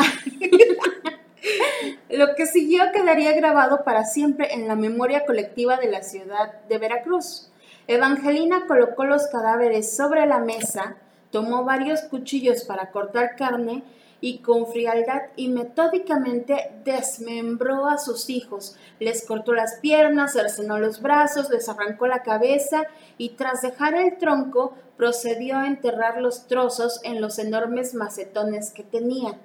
[2.11, 6.79] Lo que siguió quedaría grabado para siempre en la memoria colectiva de la ciudad de
[6.79, 7.51] Veracruz.
[7.87, 10.97] Evangelina colocó los cadáveres sobre la mesa,
[11.31, 13.83] tomó varios cuchillos para cortar carne
[14.25, 21.03] y con frialdad y metódicamente desmembró a sus hijos, les cortó las piernas, cercenó los
[21.03, 22.85] brazos, les arrancó la cabeza
[23.19, 28.83] y tras dejar el tronco procedió a enterrar los trozos en los enormes macetones que
[28.83, 29.39] tenía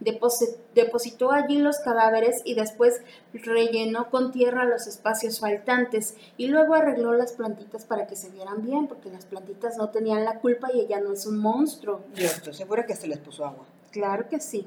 [0.00, 3.00] depositó allí los cadáveres y después
[3.32, 8.62] rellenó con tierra los espacios faltantes y luego arregló las plantitas para que se vieran
[8.62, 12.04] bien, porque las plantitas no tenían la culpa y ella no es un monstruo.
[12.14, 13.64] Yo estoy segura que se les puso agua.
[13.96, 14.66] Claro que sí.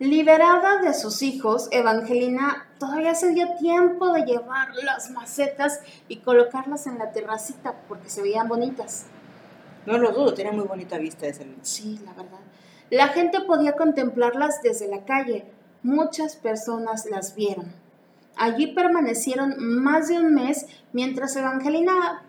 [0.00, 6.88] Liberada de sus hijos, Evangelina todavía se dio tiempo de llevar las macetas y colocarlas
[6.88, 9.06] en la terracita porque se veían bonitas.
[9.86, 11.46] No lo dudo, tiene muy bonita vista ese.
[11.62, 12.40] Sí, la verdad.
[12.90, 15.44] La gente podía contemplarlas desde la calle.
[15.84, 17.72] Muchas personas las vieron.
[18.34, 22.24] Allí permanecieron más de un mes mientras Evangelina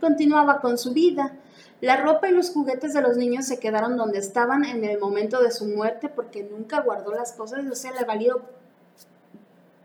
[0.00, 1.36] continuaba con su vida.
[1.80, 5.42] La ropa y los juguetes de los niños se quedaron donde estaban en el momento
[5.42, 8.42] de su muerte porque nunca guardó las cosas, o sea, le valió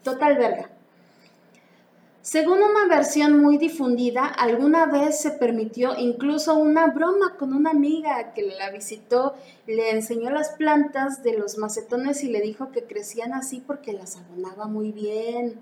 [0.03, 0.69] total verga.
[2.21, 8.33] Según una versión muy difundida, alguna vez se permitió incluso una broma con una amiga
[8.33, 9.35] que la visitó,
[9.67, 14.17] le enseñó las plantas de los macetones y le dijo que crecían así porque las
[14.17, 15.59] abonaba muy bien.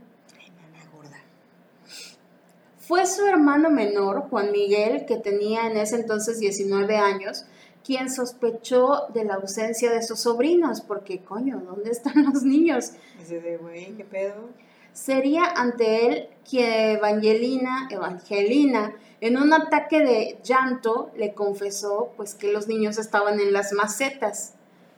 [2.94, 7.44] Fue su hermano menor, Juan Miguel, que tenía en ese entonces 19 años,
[7.84, 12.92] quien sospechó de la ausencia de sus sobrinos, porque coño, ¿dónde están los niños?
[13.20, 14.50] Ese de, güey, ¿qué pedo?
[14.94, 22.54] sería ante él que Evangelina, Evangelina, en un ataque de llanto, le confesó pues que
[22.54, 24.54] los niños estaban en las macetas.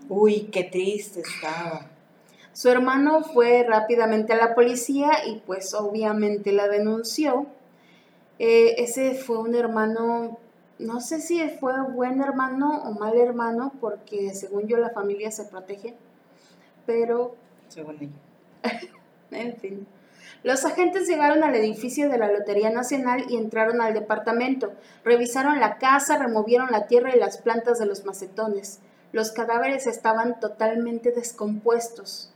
[0.09, 1.89] Uy, qué triste estaba.
[2.51, 7.47] Su hermano fue rápidamente a la policía y pues obviamente la denunció.
[8.39, 10.39] Eh, ese fue un hermano,
[10.79, 15.45] no sé si fue buen hermano o mal hermano, porque según yo la familia se
[15.45, 15.95] protege,
[16.85, 17.35] pero...
[17.69, 18.11] Según ella.
[19.31, 19.87] En fin.
[20.43, 24.73] Los agentes llegaron al edificio de la Lotería Nacional y entraron al departamento.
[25.03, 28.79] Revisaron la casa, removieron la tierra y las plantas de los macetones.
[29.11, 32.31] Los cadáveres estaban totalmente descompuestos.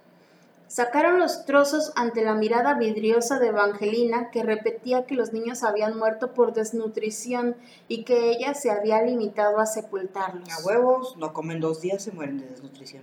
[0.70, 5.98] Sacaron los trozos ante la mirada vidriosa de Evangelina, que repetía que los niños habían
[5.98, 7.56] muerto por desnutrición
[7.88, 10.48] y que ella se había limitado a sepultarlos.
[10.48, 13.02] A huevos, no comen dos días, se mueren de desnutrición.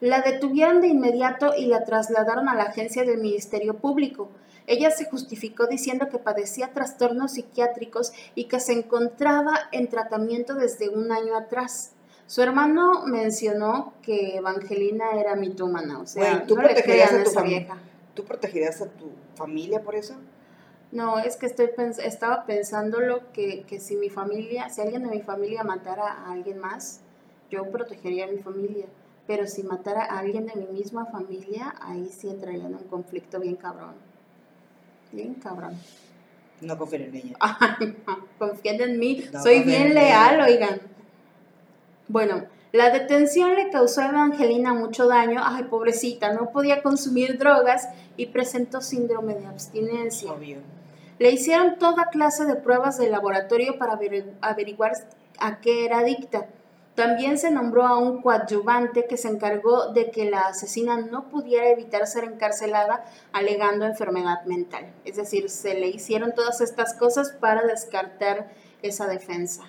[0.00, 4.28] La detuvieron de inmediato y la trasladaron a la agencia del Ministerio Público.
[4.66, 10.88] Ella se justificó diciendo que padecía trastornos psiquiátricos y que se encontraba en tratamiento desde
[10.88, 11.92] un año atrás.
[12.26, 17.40] Su hermano mencionó que Evangelina era mitómana, o sea, ¿tú no protegerías a tu esa
[17.40, 17.58] familia?
[17.60, 17.78] vieja.
[18.14, 20.14] ¿Tú protegerías a tu familia por eso?
[20.90, 25.02] No, es que estoy pens- estaba pensando lo que, que si mi familia, si alguien
[25.04, 27.00] de mi familia matara a alguien más,
[27.50, 28.86] yo protegería a mi familia.
[29.26, 33.40] Pero si matara a alguien de mi misma familia, ahí sí entraría en un conflicto
[33.40, 33.94] bien cabrón.
[35.12, 35.74] Bien cabrón.
[36.60, 37.36] No confío en ella.
[37.40, 39.24] Ay, no, confíen en mí.
[39.32, 40.44] No Soy confíen bien en leal, ella.
[40.46, 40.80] oigan.
[42.08, 45.40] Bueno, la detención le causó a Evangelina mucho daño.
[45.42, 50.32] Ay, pobrecita, no podía consumir drogas y presentó síndrome de abstinencia.
[50.32, 50.58] Obvio.
[51.18, 54.92] Le hicieron toda clase de pruebas de laboratorio para averi- averiguar
[55.38, 56.46] a qué era adicta.
[56.94, 61.68] También se nombró a un coadyuvante que se encargó de que la asesina no pudiera
[61.68, 64.92] evitar ser encarcelada alegando enfermedad mental.
[65.04, 68.50] Es decir, se le hicieron todas estas cosas para descartar
[68.82, 69.64] esa defensa.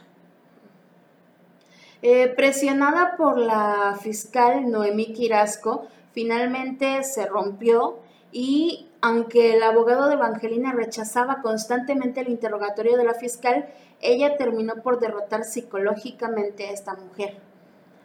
[2.01, 7.99] Eh, presionada por la fiscal Noemí Quirasco, finalmente se rompió
[8.31, 13.67] y aunque el abogado de Evangelina rechazaba constantemente el interrogatorio de la fiscal,
[14.01, 17.39] ella terminó por derrotar psicológicamente a esta mujer.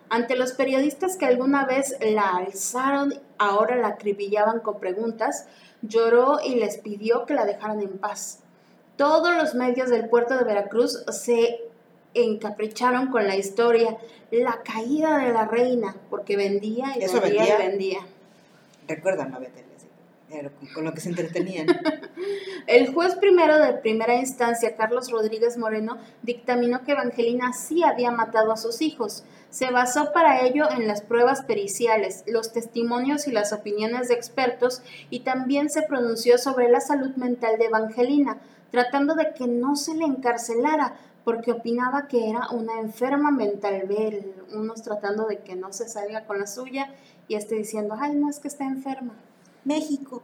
[0.08, 5.46] Ante los periodistas que alguna vez la alzaron, ahora la acribillaban con preguntas,
[5.80, 8.40] lloró y les pidió que la dejaran en paz.
[8.96, 11.71] Todos los medios del puerto de Veracruz se
[12.14, 13.96] encapricharon con la historia,
[14.30, 17.58] la caída de la reina, porque vendía y ¿Eso vendía, vendía?
[17.58, 17.98] y vendía.
[18.88, 19.32] Recuerdan,
[20.74, 21.66] con lo que se entretenían.
[22.66, 28.52] El juez primero de primera instancia, Carlos Rodríguez Moreno, dictaminó que Evangelina sí había matado
[28.52, 29.24] a sus hijos.
[29.50, 34.82] Se basó para ello en las pruebas periciales, los testimonios y las opiniones de expertos
[35.10, 38.38] y también se pronunció sobre la salud mental de Evangelina,
[38.70, 40.94] tratando de que no se le encarcelara
[41.24, 43.82] porque opinaba que era una enferma mental.
[43.86, 46.92] Ve, el- unos tratando de que no se salga con la suya
[47.28, 49.14] y este diciendo, ay, no es que está enferma.
[49.64, 50.22] México.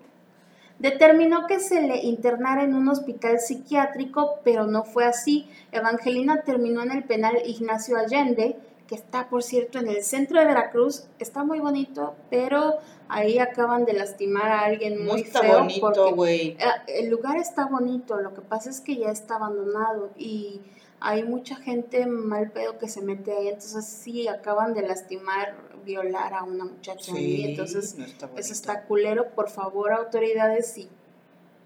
[0.78, 5.48] Determinó que se le internara en un hospital psiquiátrico, pero no fue así.
[5.72, 10.46] Evangelina terminó en el penal Ignacio Allende, que está, por cierto, en el centro de
[10.46, 11.04] Veracruz.
[11.18, 12.76] Está muy bonito, pero
[13.08, 16.48] ahí acaban de lastimar a alguien muy no está feo bonito, porque güey.
[16.50, 20.60] eh, el lugar está bonito, lo que pasa es que ya está abandonado y
[21.00, 26.34] hay mucha gente mal pedo que se mete ahí, entonces sí acaban de lastimar, violar
[26.34, 30.88] a una muchacha ahí, entonces no está eso está culero, por favor autoridades si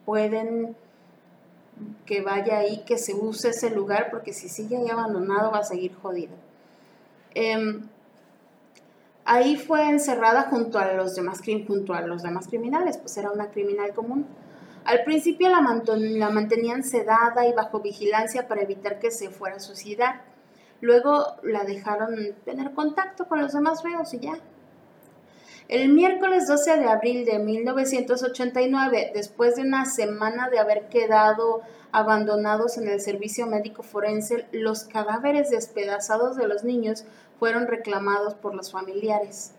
[0.04, 0.76] pueden
[2.06, 5.64] que vaya ahí, que se use ese lugar, porque si sigue ahí abandonado va a
[5.64, 6.34] seguir jodido.
[7.34, 7.88] Em,
[9.24, 13.50] ahí fue encerrada junto a los demás junto a los demás criminales, pues era una
[13.50, 14.26] criminal común.
[14.84, 19.60] Al principio la, la mantenían sedada y bajo vigilancia para evitar que se fuera a
[19.60, 20.22] suicidar.
[20.80, 24.38] Luego la dejaron tener contacto con los demás reos y ya.
[25.68, 31.62] El miércoles 12 de abril de 1989, después de una semana de haber quedado
[31.92, 37.04] abandonados en el servicio médico forense, los cadáveres despedazados de los niños
[37.38, 39.54] fueron reclamados por los familiares.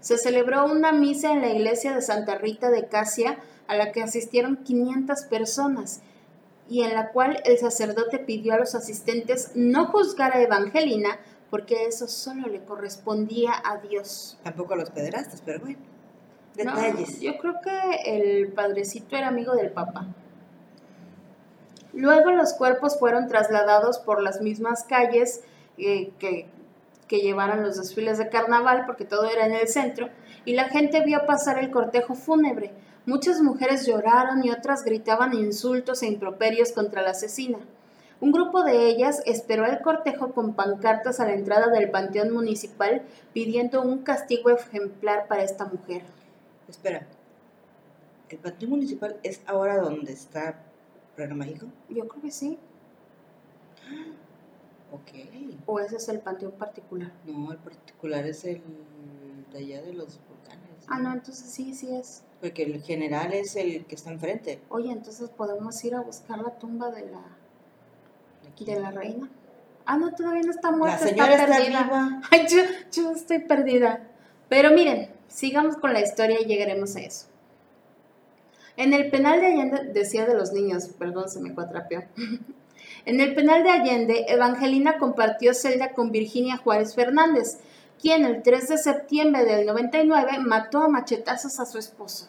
[0.00, 4.02] Se celebró una misa en la iglesia de Santa Rita de Casia a la que
[4.02, 6.00] asistieron 500 personas
[6.68, 11.18] y en la cual el sacerdote pidió a los asistentes no juzgar a Evangelina
[11.50, 14.38] porque eso solo le correspondía a Dios.
[14.42, 15.78] Tampoco a los pederastas, pero bueno.
[16.64, 17.20] No, Detalles.
[17.20, 20.06] yo creo que el padrecito era amigo del papa.
[21.92, 25.42] Luego los cuerpos fueron trasladados por las mismas calles
[25.78, 26.46] eh, que,
[27.08, 30.08] que llevaron los desfiles de carnaval, porque todo era en el centro,
[30.44, 32.72] y la gente vio pasar el cortejo fúnebre.
[33.06, 37.58] Muchas mujeres lloraron y otras gritaban insultos e improperios contra la asesina.
[38.20, 43.02] Un grupo de ellas esperó el cortejo con pancartas a la entrada del panteón municipal
[43.34, 46.02] pidiendo un castigo ejemplar para esta mujer.
[46.66, 47.06] Espera.
[48.28, 50.58] ¿El panteón municipal es ahora donde está
[51.16, 51.66] Reino Mágico?
[51.88, 52.58] Yo creo que sí.
[54.96, 55.10] Ok.
[55.66, 57.12] O ese es el panteón particular.
[57.26, 58.62] No, el particular es el
[59.52, 60.84] de allá de los volcanes.
[60.88, 62.22] Ah, no, entonces sí, sí es.
[62.40, 64.60] Porque el general es el que está enfrente.
[64.68, 67.22] Oye, entonces podemos ir a buscar la tumba de la,
[68.58, 69.30] de la reina.
[69.84, 71.82] Ah, no, todavía no está muerta, La señora está, perdida.
[71.84, 72.22] viva.
[72.30, 74.08] Ay, yo, yo estoy perdida.
[74.48, 77.26] Pero miren, sigamos con la historia y llegaremos a eso.
[78.76, 82.04] En el penal de Allende, decía de los niños, perdón, se me cuatrapeó.
[83.06, 87.58] En el penal de Allende, Evangelina compartió celda con Virginia Juárez Fernández,
[88.00, 92.26] quien el 3 de septiembre del 99 mató a machetazos a su esposo.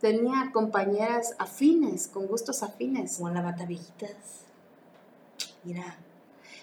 [0.00, 3.18] Tenía compañeras afines, con gustos afines.
[3.18, 4.44] Como la mata viejitas.
[5.62, 5.96] Mira.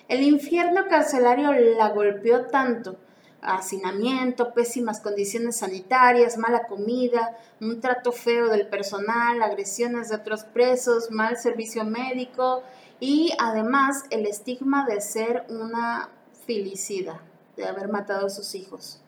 [0.09, 2.97] El infierno carcelario la golpeó tanto.
[3.41, 11.09] Hacinamiento, pésimas condiciones sanitarias, mala comida, un trato feo del personal, agresiones de otros presos,
[11.09, 12.63] mal servicio médico
[12.99, 16.09] y además el estigma de ser una
[16.45, 17.21] filicida,
[17.57, 19.01] de haber matado a sus hijos.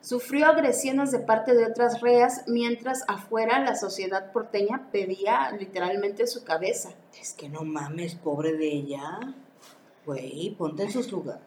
[0.00, 6.44] Sufrió agresiones de parte de otras reas mientras afuera la sociedad porteña pedía literalmente su
[6.44, 6.90] cabeza.
[7.20, 9.18] Es que no mames, pobre de ella.
[10.06, 11.40] Güey, ponte en su lugar.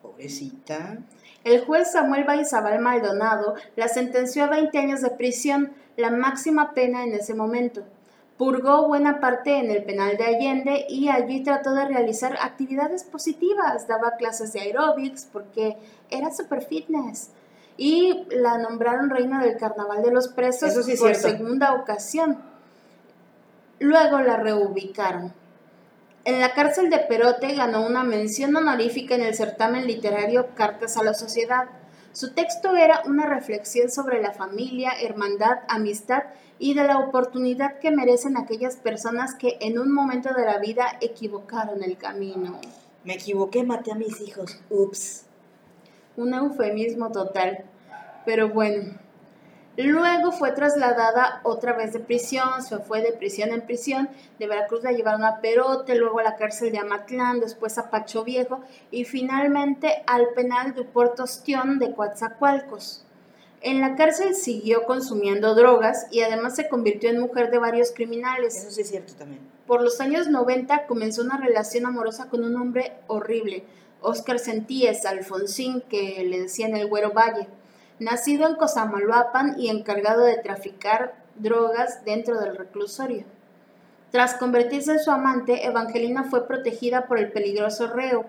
[0.00, 0.98] Pobrecita.
[1.44, 7.04] El juez Samuel Baizabal Maldonado la sentenció a 20 años de prisión, la máxima pena
[7.04, 7.84] en ese momento.
[8.38, 13.88] Purgó buena parte en el penal de Allende y allí trató de realizar actividades positivas.
[13.88, 15.78] Daba clases de aeróbics porque
[16.10, 17.30] era super fitness.
[17.78, 21.28] Y la nombraron reina del carnaval de los presos sí por cierto.
[21.28, 22.38] segunda ocasión.
[23.78, 25.32] Luego la reubicaron.
[26.24, 31.04] En la cárcel de Perote ganó una mención honorífica en el certamen literario Cartas a
[31.04, 31.68] la Sociedad.
[32.16, 36.22] Su texto era una reflexión sobre la familia, hermandad, amistad
[36.58, 40.96] y de la oportunidad que merecen aquellas personas que en un momento de la vida
[41.02, 42.58] equivocaron el camino.
[43.04, 44.58] Me equivoqué, maté a mis hijos.
[44.70, 45.26] Ups.
[46.16, 47.66] Un eufemismo total.
[48.24, 48.94] Pero bueno.
[49.76, 54.08] Luego fue trasladada otra vez de prisión, se fue de prisión en prisión,
[54.38, 58.24] de Veracruz la llevaron a Perote, luego a la cárcel de Amatlán, después a Pacho
[58.24, 58.60] Viejo
[58.90, 63.04] y finalmente al penal de Puerto Ostión de Coatzacoalcos.
[63.60, 68.56] En la cárcel siguió consumiendo drogas y además se convirtió en mujer de varios criminales.
[68.56, 69.42] Eso sí es cierto también.
[69.66, 73.64] Por los años 90 comenzó una relación amorosa con un hombre horrible,
[74.00, 77.48] Óscar Sentíes Alfonsín, que le decían el Güero Valle,
[77.98, 83.24] nacido en Cosamaloapan y encargado de traficar drogas dentro del reclusorio.
[84.10, 88.26] Tras convertirse en su amante, Evangelina fue protegida por el peligroso reo.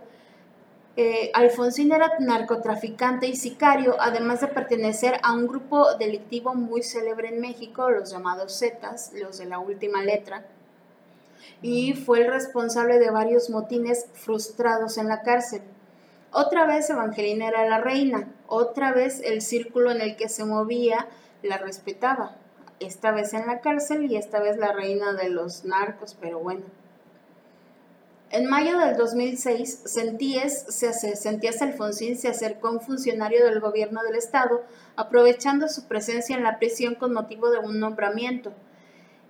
[0.95, 7.29] Eh, Alfonsín era narcotraficante y sicario, además de pertenecer a un grupo delictivo muy célebre
[7.29, 10.43] en México, los llamados Zetas, los de la última letra,
[11.61, 15.61] y fue el responsable de varios motines frustrados en la cárcel.
[16.31, 21.07] Otra vez Evangelina era la reina, otra vez el círculo en el que se movía
[21.41, 22.35] la respetaba,
[22.79, 26.63] esta vez en la cárcel y esta vez la reina de los narcos, pero bueno.
[28.29, 30.89] En mayo del 2006, Sentíes, se,
[31.61, 34.63] Alfonsín se acercó a un funcionario del gobierno del estado,
[34.97, 38.51] aprovechando su presencia en la prisión con motivo de un nombramiento.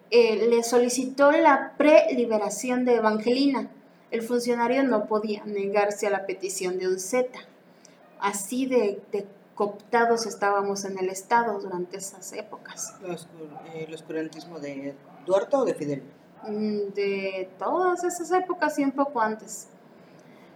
[0.10, 3.70] Eh, le solicitó la preliberación de Evangelina.
[4.12, 7.28] El funcionario no podía negarse a la petición de un Z.
[8.20, 9.02] Así de,
[9.56, 12.96] cooptados estábamos en el estado durante esas épocas.
[13.74, 14.96] ¿El oscurantismo de
[15.26, 16.04] Duarte o de Fidel?
[16.44, 19.68] Mm, de todas esas épocas y un poco antes.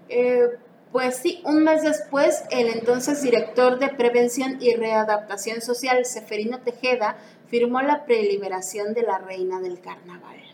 [0.08, 0.48] Eh,
[0.92, 7.18] pues sí, un mes después, el entonces director de Prevención y Readaptación Social, Seferino Tejeda,
[7.48, 10.51] firmó la preliberación de la reina del carnaval.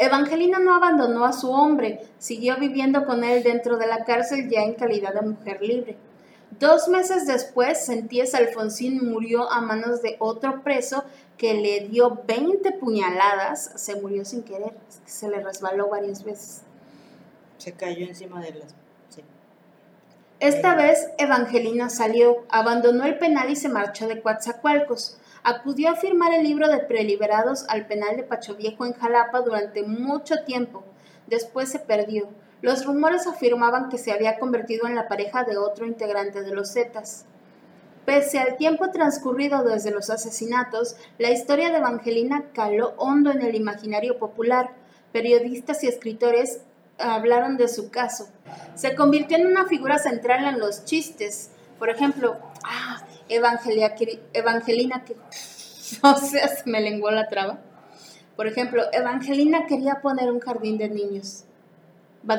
[0.00, 4.62] Evangelina no abandonó a su hombre, siguió viviendo con él dentro de la cárcel ya
[4.62, 5.96] en calidad de mujer libre.
[6.58, 11.04] Dos meses después, Sentíes Alfonsín murió a manos de otro preso
[11.36, 14.72] que le dio 20 puñaladas, se murió sin querer,
[15.04, 16.62] se le resbaló varias veces.
[17.58, 18.74] Se cayó encima de las...
[19.10, 19.22] Sí.
[20.40, 25.18] Esta vez Evangelina salió, abandonó el penal y se marchó de Coatzacoalcos.
[25.42, 29.82] Acudió a firmar el libro de preliberados al penal de Pacho Viejo en Jalapa durante
[29.82, 30.84] mucho tiempo.
[31.26, 32.28] Después se perdió.
[32.60, 36.72] Los rumores afirmaban que se había convertido en la pareja de otro integrante de los
[36.74, 37.24] Zetas.
[38.04, 43.54] Pese al tiempo transcurrido desde los asesinatos, la historia de Evangelina caló hondo en el
[43.54, 44.72] imaginario popular.
[45.12, 46.60] Periodistas y escritores
[46.98, 48.28] hablaron de su caso.
[48.74, 51.50] Se convirtió en una figura central en los chistes.
[51.78, 55.16] Por ejemplo, ah, Evangelina que...
[56.04, 57.58] No sé, se me lenguó la traba.
[58.36, 61.44] Por ejemplo, Evangelina quería poner un jardín de niños.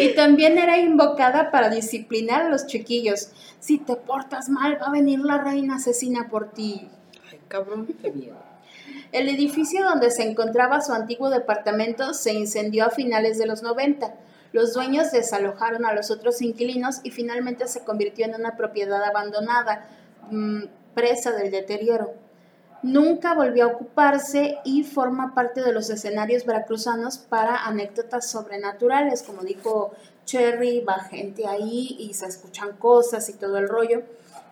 [0.00, 3.30] Y también era invocada para disciplinar a los chiquillos.
[3.60, 6.88] Si te portas mal, va a venir la reina asesina por ti.
[7.30, 8.36] Ay, cabrón, qué miedo.
[9.12, 14.14] El edificio donde se encontraba su antiguo departamento se incendió a finales de los 90.
[14.52, 19.86] Los dueños desalojaron a los otros inquilinos y finalmente se convirtió en una propiedad abandonada,
[20.30, 22.14] mm, presa del deterioro
[22.82, 29.42] nunca volvió a ocuparse y forma parte de los escenarios veracruzanos para anécdotas sobrenaturales, como
[29.42, 29.92] dijo
[30.24, 34.02] Cherry, va gente ahí y se escuchan cosas y todo el rollo.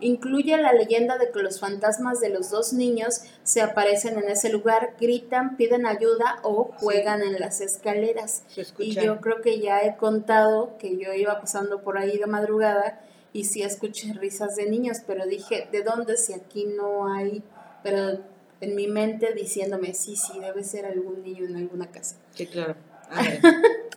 [0.00, 4.50] Incluye la leyenda de que los fantasmas de los dos niños se aparecen en ese
[4.50, 8.42] lugar, gritan, piden ayuda o juegan en las escaleras.
[8.78, 13.00] Y yo creo que ya he contado que yo iba pasando por ahí de madrugada
[13.32, 17.42] y sí escuché risas de niños, pero dije, ¿de dónde si aquí no hay
[17.86, 18.18] pero
[18.60, 22.16] en mi mente diciéndome, sí, sí, debe ser algún niño en alguna casa.
[22.34, 22.74] Sí, claro.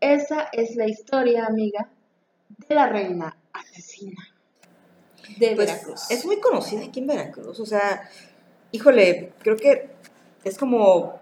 [0.00, 1.88] Esa es la historia, amiga,
[2.68, 4.35] de la reina asesina
[5.38, 6.10] de pues, Veracruz.
[6.10, 8.08] Es muy conocida aquí en Veracruz, o sea,
[8.72, 9.90] híjole, creo que
[10.44, 11.18] es como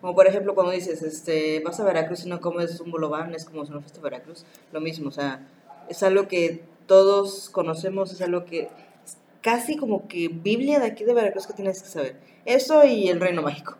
[0.00, 3.44] como por ejemplo cuando dices, este, vas a Veracruz y no comes un bolobán, es
[3.44, 5.46] como si no fuiste a Veracruz, lo mismo, o sea,
[5.88, 8.68] es algo que todos conocemos, es algo que
[9.42, 12.16] casi como que Biblia de aquí de Veracruz que tienes que saber.
[12.44, 13.76] Eso y el Reino Mágico.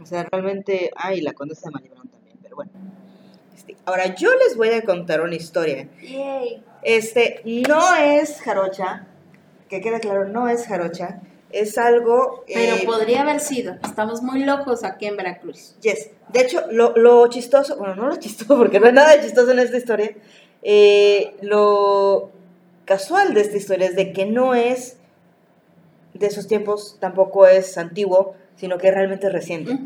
[0.00, 2.70] O sea, realmente, ay, la Condesa de Malibrán también, pero bueno.
[3.56, 5.88] Este, ahora yo les voy a contar una historia.
[6.82, 9.06] Este, no es jarocha,
[9.68, 11.20] que quede claro, no es jarocha,
[11.50, 12.44] es algo...
[12.46, 15.76] Pero eh, podría haber sido, estamos muy locos aquí en Veracruz.
[15.80, 19.50] Yes, de hecho, lo, lo chistoso, bueno, no lo chistoso, porque no hay nada chistoso
[19.50, 20.12] en esta historia,
[20.62, 22.30] eh, lo
[22.84, 24.96] casual de esta historia es de que no es
[26.14, 29.78] de esos tiempos, tampoco es antiguo, sino que es realmente reciente.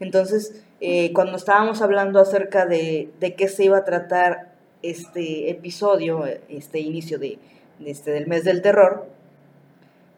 [0.00, 4.55] Entonces, eh, cuando estábamos hablando acerca de, de, qué se iba a tratar
[4.90, 7.38] este episodio, este inicio de,
[7.84, 9.08] este, del mes del terror,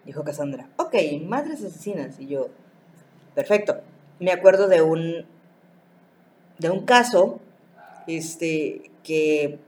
[0.05, 0.95] dijo Cassandra, ok,
[1.25, 2.19] madres asesinas.
[2.19, 2.49] Y yo,
[3.35, 3.81] perfecto.
[4.21, 5.27] Me acuerdo de un,
[6.59, 7.41] de un caso
[8.07, 9.59] este, que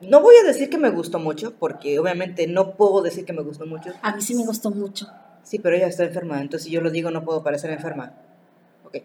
[0.00, 3.42] no voy a decir que me gustó mucho, porque obviamente no puedo decir que me
[3.42, 3.92] gustó mucho.
[4.02, 5.08] A mí sí me gustó mucho.
[5.42, 8.12] Sí, pero ella está enferma, entonces si yo lo digo no puedo parecer enferma.
[8.84, 8.98] Ok.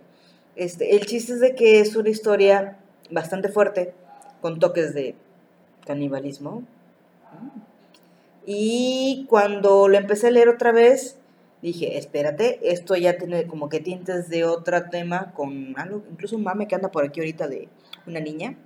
[0.55, 2.77] Este, el chiste es de que es una historia
[3.09, 3.93] bastante fuerte,
[4.41, 5.15] con toques de
[5.85, 6.63] canibalismo.
[8.45, 11.17] Y cuando lo empecé a leer otra vez,
[11.61, 16.43] dije, espérate, esto ya tiene como que tintes de otro tema, con algo, incluso un
[16.43, 17.69] mame que anda por aquí ahorita de
[18.05, 18.57] una niña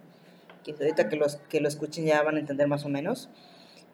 [0.73, 3.29] que ahorita que, los, que lo escuchen ya van a entender más o menos.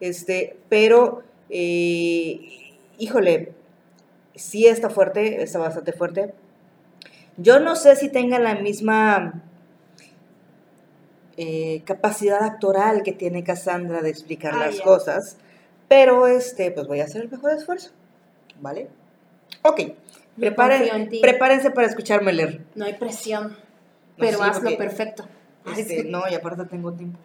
[0.00, 2.40] Este, pero, eh,
[2.98, 3.52] híjole,
[4.34, 6.34] sí está fuerte, está bastante fuerte.
[7.36, 9.42] Yo no sé si tenga la misma
[11.36, 15.36] eh, capacidad actoral que tiene Cassandra de explicar Ah, las cosas,
[15.88, 17.90] pero este, pues voy a hacer el mejor esfuerzo,
[18.60, 18.88] ¿vale?
[19.62, 19.80] Ok,
[20.38, 22.64] preparen- prepárense para escucharme leer.
[22.74, 23.56] No hay presión, No,
[24.18, 25.26] pero sí, hazlo perfecto.
[25.76, 27.18] Este, no, y aparte tengo tiempo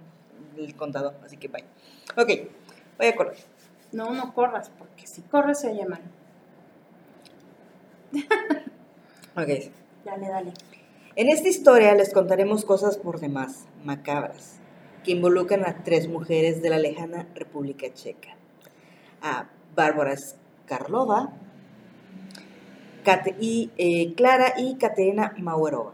[0.57, 1.64] el contador, así que bye.
[2.18, 2.49] Ok,
[2.97, 3.38] voy a correr.
[3.91, 6.01] No, no corras, porque si corres se oye mal.
[9.36, 9.47] Ok.
[10.03, 10.53] Dale, dale.
[11.16, 14.58] En esta historia les contaremos cosas por demás macabras
[15.04, 18.36] que involucran a tres mujeres de la lejana República Checa.
[19.22, 21.34] A Bárbara Skarlova,
[23.04, 25.94] Kate- y, eh, Clara y Katerina Mauerova,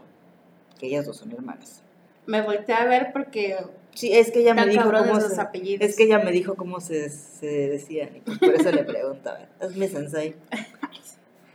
[0.78, 1.82] que ellas dos son hermanas.
[2.26, 3.56] Me volteé a ver porque
[3.94, 5.88] Sí, es que ella me dijo cómo se, apellidos.
[5.88, 9.46] es que ella me dijo cómo se, se decían y por eso le preguntaba.
[9.60, 10.34] Hazme sensei.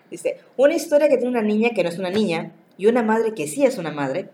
[0.09, 3.33] Dice, una historia que tiene una niña que no es una niña y una madre
[3.33, 4.29] que sí es una madre,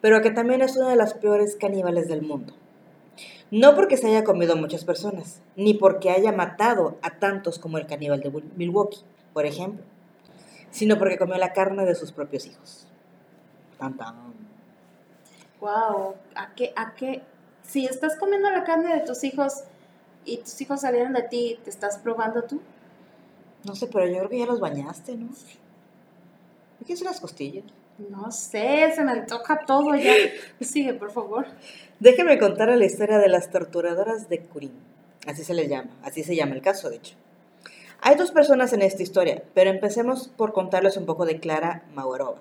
[0.00, 2.54] pero que también es una de las peores caníbales del mundo.
[3.50, 7.78] No porque se haya comido a muchas personas, ni porque haya matado a tantos como
[7.78, 9.00] el caníbal de Milwaukee,
[9.32, 9.82] por ejemplo,
[10.70, 12.86] sino porque comió la carne de sus propios hijos.
[13.78, 14.16] Tan, tan.
[15.60, 17.22] Wow, ¿a qué, a qué?
[17.62, 19.64] Si estás comiendo la carne de tus hijos
[20.24, 22.60] y tus hijos salieron de ti, ¿te estás probando tú?
[23.64, 25.28] No sé, pero yo creo que ya los bañaste, ¿no?
[26.78, 27.64] ¿De qué son las costillas?
[27.98, 30.14] No sé, se me antoja todo ya.
[30.60, 31.46] Sigue, por favor.
[31.98, 34.72] Déjenme contar la historia de las torturadoras de Curín.
[35.26, 37.16] Así se les llama, así se llama el caso, de hecho.
[38.00, 42.38] Hay dos personas en esta historia, pero empecemos por contarles un poco de Clara Mauerova,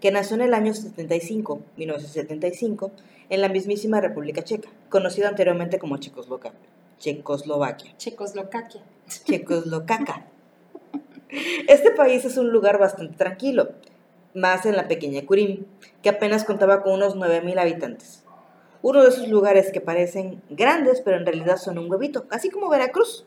[0.00, 2.92] que nació en el año 75, 1975,
[3.28, 6.52] en la mismísima República Checa, conocida anteriormente como Checoslovaquia.
[7.00, 7.96] Checoslovaquia.
[7.96, 8.82] Checoslovaquia.
[9.08, 10.26] Checoslovaca.
[11.66, 13.70] Este país es un lugar bastante tranquilo,
[14.34, 15.66] más en la pequeña Curín,
[16.02, 18.22] que apenas contaba con unos 9.000 habitantes.
[18.82, 22.68] Uno de esos lugares que parecen grandes, pero en realidad son un huevito, así como
[22.68, 23.24] Veracruz,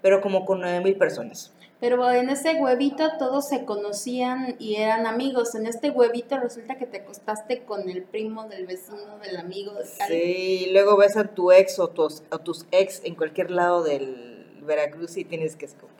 [0.00, 1.52] pero como con 9.000 personas.
[1.80, 5.54] Pero en ese huevito todos se conocían y eran amigos.
[5.54, 9.86] En este huevito resulta que te acostaste con el primo del vecino, del amigo, de
[9.96, 10.08] tal.
[10.08, 14.60] Sí, luego ves a tu ex o tus, o tus ex en cualquier lado del
[14.62, 15.96] Veracruz y tienes que escoger.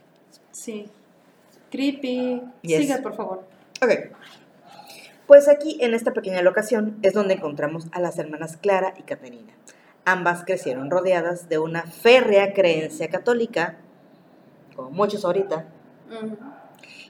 [0.52, 0.86] Sí.
[1.70, 2.42] Creepy.
[2.60, 2.80] Yes.
[2.80, 3.44] Sigue, por favor.
[3.82, 3.92] Ok.
[5.26, 9.54] Pues aquí, en esta pequeña locación, es donde encontramos a las hermanas Clara y Caterina.
[10.04, 13.78] Ambas crecieron rodeadas de una férrea creencia católica,
[14.76, 15.66] como muchos ahorita,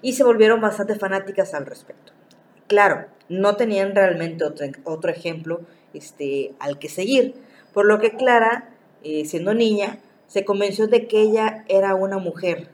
[0.02, 2.12] y se volvieron bastante fanáticas al respecto.
[2.68, 5.62] Claro, no tenían realmente otro, otro ejemplo
[5.92, 7.34] este, al que seguir,
[7.72, 8.68] por lo que Clara,
[9.02, 12.68] eh, siendo niña, se convenció de que ella era una mujer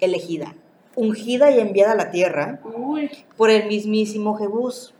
[0.00, 0.54] elegida,
[0.94, 3.10] ungida y enviada a la tierra Uy.
[3.36, 4.94] por el mismísimo Jebús.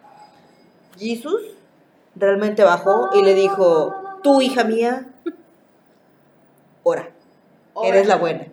[0.99, 1.41] Jesús
[2.15, 5.07] realmente bajó y le dijo, tú hija mía,
[6.83, 7.11] ora,
[7.85, 8.47] eres la buena.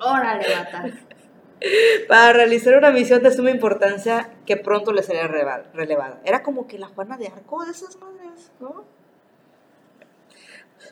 [0.00, 0.84] Órale, mata.
[2.08, 6.20] Para realizar una misión de suma importancia que pronto le sería relevada.
[6.24, 8.84] Era como que la Juana de Arco de esas madres, ¿no?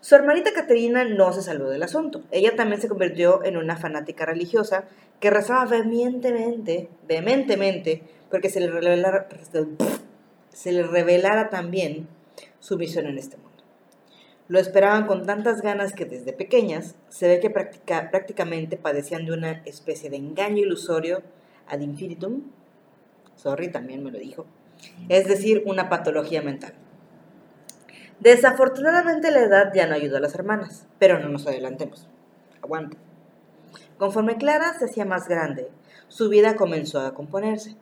[0.00, 2.22] Su hermanita Caterina no se salvó del asunto.
[2.30, 4.84] Ella también se convirtió en una fanática religiosa
[5.20, 9.28] que rezaba vehementemente, vehementemente, porque se le revelara,
[11.50, 12.08] también
[12.60, 13.50] su misión en este mundo.
[14.48, 19.32] Lo esperaban con tantas ganas que desde pequeñas se ve que practica- prácticamente padecían de
[19.32, 21.22] una especie de engaño ilusorio
[21.66, 22.42] ad infinitum.
[23.36, 24.44] Sorry, también me lo dijo.
[25.08, 26.74] Es decir, una patología mental.
[28.20, 32.06] Desafortunadamente la edad ya no ayudó a las hermanas, pero no nos adelantemos.
[32.62, 32.96] Aguanta.
[33.98, 35.68] Conforme Clara se hacía más grande,
[36.08, 37.76] su vida comenzó a componerse.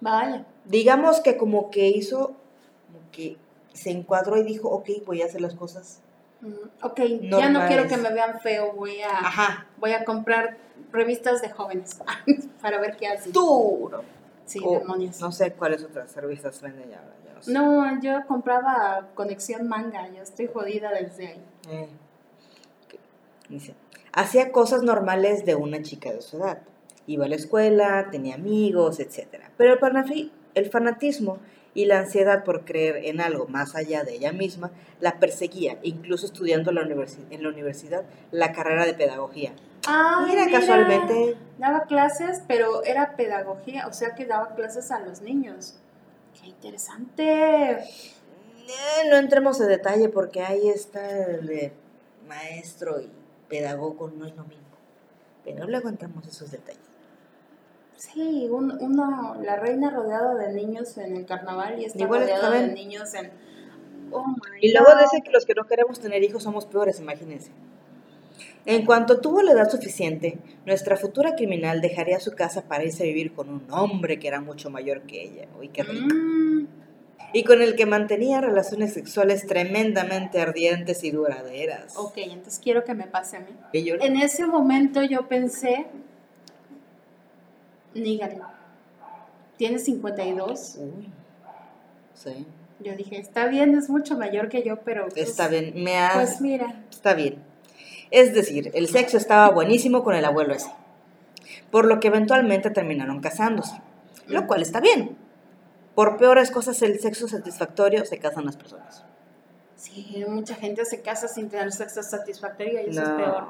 [0.00, 0.44] Vaya.
[0.64, 2.34] Digamos que como que hizo,
[2.86, 3.36] como que
[3.72, 6.00] se encuadró y dijo, ok, voy a hacer las cosas.
[6.40, 6.52] Mm,
[6.82, 8.72] Ok, ya no quiero que me vean feo.
[8.72, 10.56] Voy a, Ajá, voy a comprar
[10.90, 11.98] revistas de jóvenes
[12.62, 13.32] para ver qué hacen.
[13.32, 14.02] duro.
[14.52, 15.20] Sí, O, demonios.
[15.20, 17.52] No sé cuáles otras revistas venden ya ya no sé.
[17.52, 21.44] No, yo compraba conexión manga, yo estoy jodida desde ahí.
[21.70, 21.88] Eh.
[23.48, 23.74] Dice,
[24.12, 26.62] hacía cosas normales de una chica de su edad.
[27.06, 29.40] Iba a la escuela, tenía amigos, etc.
[29.56, 31.38] Pero el, el fanatismo
[31.74, 36.26] y la ansiedad por creer en algo más allá de ella misma la perseguía, incluso
[36.26, 39.52] estudiando la, en la universidad la carrera de pedagogía.
[39.86, 45.20] Ah, Mira, casualmente, Daba clases, pero era pedagogía, o sea que daba clases a los
[45.22, 45.74] niños.
[46.40, 47.72] ¡Qué interesante!
[47.74, 51.72] eh, no entremos en detalle porque ahí está el de
[52.26, 53.10] maestro y
[53.48, 54.62] pedagogo, no es lo mismo.
[55.44, 56.80] Pero luego entramos en esos detalles.
[57.96, 62.68] Sí, un- uno, la reina rodeada de niños en el carnaval y está rodeada de
[62.72, 63.30] niños en...
[64.10, 65.00] Oh my Y luego God.
[65.02, 67.50] dice que los que no queremos tener hijos somos peores, imagínense.
[68.64, 73.06] En cuanto tuvo la edad suficiente, nuestra futura criminal dejaría su casa para irse a
[73.06, 75.48] vivir con un hombre que era mucho mayor que ella.
[75.58, 76.14] Uy, qué rico.
[76.14, 76.66] Mm,
[77.34, 81.96] Y con el que mantenía relaciones sexuales tremendamente ardientes y duraderas.
[81.96, 83.46] ok, entonces quiero que me pase a mí.
[83.72, 85.86] Y yo- En ese momento yo pensé,
[87.94, 88.38] Negan,
[89.56, 90.76] tiene 52.
[90.78, 91.08] Uy,
[92.14, 92.46] sí,
[92.80, 95.08] Yo dije, está bien, es mucho mayor que yo, pero...
[95.08, 96.10] pues, está bien, me ha...
[96.14, 97.36] Pues mira, Está bien.
[98.12, 100.70] Es decir, el sexo estaba buenísimo con el abuelo ese.
[101.70, 103.80] Por lo que eventualmente terminaron casándose.
[104.28, 105.16] Lo cual está bien.
[105.94, 109.04] Por peores cosas el sexo satisfactorio se casan las personas.
[109.76, 113.46] sí, mucha gente se casa sin tener sexo satisfactorio y eso No, es peor.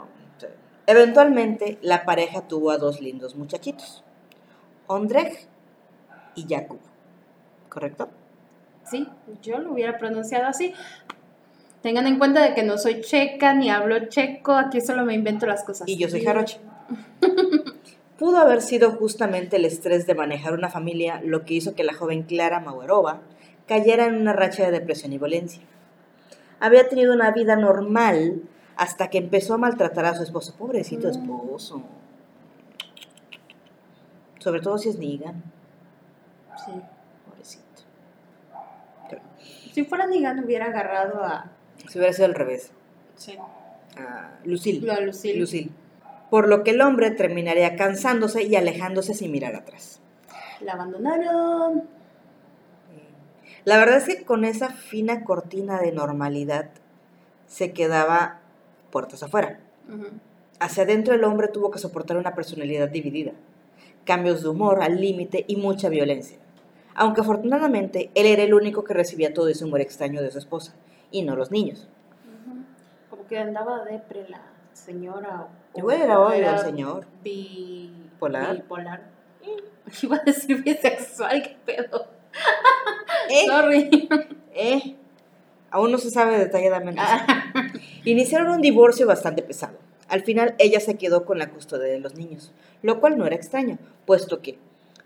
[0.87, 4.05] Eventualmente la pareja tuvo a dos lindos muchachitos.
[4.87, 5.47] Ondrej
[6.35, 6.81] y Jakub.
[7.69, 8.09] ¿Correcto?
[8.85, 9.09] Sí,
[9.43, 10.75] yo lo hubiera pronunciado así.
[11.83, 15.47] Tengan en cuenta de que no soy checa ni hablo checo, aquí solo me invento
[15.47, 15.89] las cosas.
[15.89, 16.61] Y yo soy jaroche.
[18.19, 21.93] Pudo haber sido justamente el estrés de manejar una familia lo que hizo que la
[21.93, 23.21] joven Clara Mauerova
[23.67, 25.63] cayera en una racha de depresión y violencia.
[26.61, 28.43] Había tenido una vida normal
[28.77, 30.55] hasta que empezó a maltratar a su esposo.
[30.57, 31.11] Pobrecito Mm.
[31.11, 31.83] esposo.
[34.39, 35.43] Sobre todo si es Negan.
[36.65, 36.73] Sí.
[37.29, 37.63] Pobrecito.
[39.73, 41.51] Si fuera Negan hubiera agarrado a...
[41.89, 42.71] Si hubiera sido al revés.
[43.17, 43.37] Sí.
[43.97, 45.71] A Lucille.
[46.31, 50.01] Por lo que el hombre terminaría cansándose y alejándose sin mirar atrás.
[50.61, 51.85] La abandonaron.
[53.65, 56.71] La verdad es que con esa fina cortina de normalidad
[57.47, 58.41] se quedaba
[58.91, 59.61] puertas afuera.
[60.59, 63.33] Hacia adentro el hombre tuvo que soportar una personalidad dividida,
[64.05, 66.39] cambios de humor al límite y mucha violencia.
[66.95, 70.75] Aunque afortunadamente él era el único que recibía todo ese humor extraño de su esposa,
[71.13, 71.89] y no los niños.
[73.11, 74.41] Como que andaba depre la
[74.73, 75.47] señora.
[75.75, 77.07] o- era hoy era el señor.
[77.23, 78.57] bi- Polar.
[78.57, 79.03] Bipolar.
[80.03, 82.07] Iba a decir bisexual, qué pedo.
[83.31, 83.47] ¿Eh?
[83.47, 84.09] Sorry.
[84.55, 84.97] ¿Eh?
[85.71, 87.01] Aún no se sabe detalladamente.
[87.05, 87.45] Ah.
[88.05, 89.79] Iniciaron un divorcio bastante pesado.
[90.09, 92.53] Al final ella se quedó con la custodia de los niños,
[92.83, 94.59] lo cual no era extraño, puesto que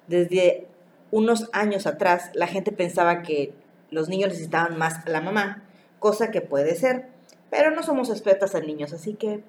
[0.09, 0.67] desde
[1.13, 3.53] unos años atrás la gente pensaba que
[3.91, 5.63] los niños necesitaban más a la mamá,
[6.07, 7.09] cosa que puede ser,
[7.51, 9.43] pero no somos expertas en niños, así que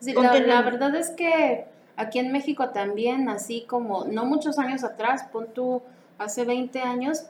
[0.00, 1.66] Sí, la, verdad es que
[1.96, 5.82] aquí en México también, así como no muchos años atrás, pon tú
[6.16, 7.26] hace 20 años,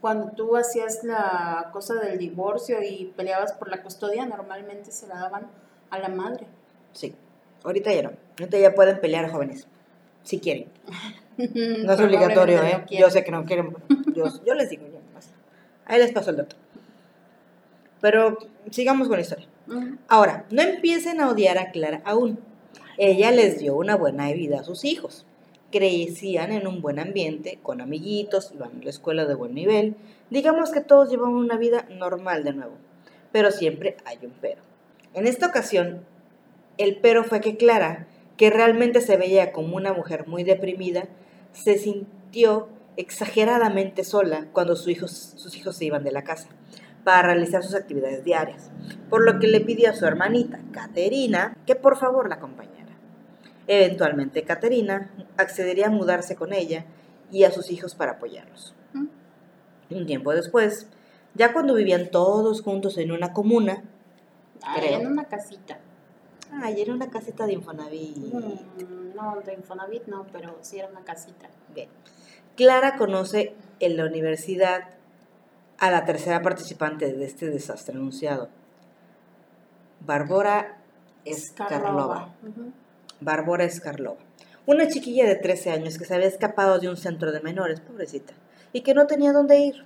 [0.00, 5.16] cuando tú hacías la cosa del divorcio y peleabas por la custodia, normalmente se la
[5.16, 5.48] daban
[5.90, 6.46] a la madre.
[6.94, 7.14] sí,
[7.62, 9.66] ahorita ya no, ahorita ya pueden pelear jóvenes,
[10.22, 10.66] si quieren.
[11.36, 12.84] No es obligatorio, ¿eh?
[12.90, 13.74] yo sé que no quieren,
[14.14, 15.00] yo, yo les digo ya.
[15.86, 16.56] Ahí les paso el dato.
[18.02, 18.36] Pero
[18.70, 19.46] sigamos con la historia.
[20.08, 22.40] Ahora, no empiecen a odiar a Clara aún.
[22.98, 25.24] Ella les dio una buena vida a sus hijos.
[25.70, 29.94] Crecían en un buen ambiente, con amiguitos, iban a la escuela de buen nivel.
[30.30, 32.74] Digamos que todos llevaban una vida normal de nuevo.
[33.30, 34.60] Pero siempre hay un pero.
[35.14, 36.04] En esta ocasión,
[36.78, 41.04] el pero fue que Clara, que realmente se veía como una mujer muy deprimida,
[41.52, 46.48] se sintió exageradamente sola cuando sus hijos, sus hijos se iban de la casa
[47.04, 48.70] para realizar sus actividades diarias,
[49.10, 52.92] por lo que le pidió a su hermanita, Caterina, que por favor la acompañara.
[53.66, 56.84] Eventualmente, Caterina accedería a mudarse con ella
[57.30, 58.74] y a sus hijos para apoyarlos.
[59.90, 60.86] Un tiempo después,
[61.34, 63.82] ya cuando vivían todos juntos en una comuna,
[64.62, 65.00] Ay, Creo.
[65.00, 65.78] en una casita.
[66.52, 68.16] ay, era una casita de Infonavit.
[68.16, 71.48] Mm, no, de Infonavit no, pero sí era una casita.
[71.74, 71.88] Bien.
[72.56, 74.84] Clara conoce en la universidad
[75.82, 78.48] a la tercera participante de este desastre anunciado,
[79.98, 80.78] Bárbara
[81.24, 82.32] Escarlova.
[83.20, 84.20] Bárbara Escarlova.
[84.64, 88.32] Una chiquilla de 13 años que se había escapado de un centro de menores, pobrecita,
[88.72, 89.84] y que no tenía dónde ir.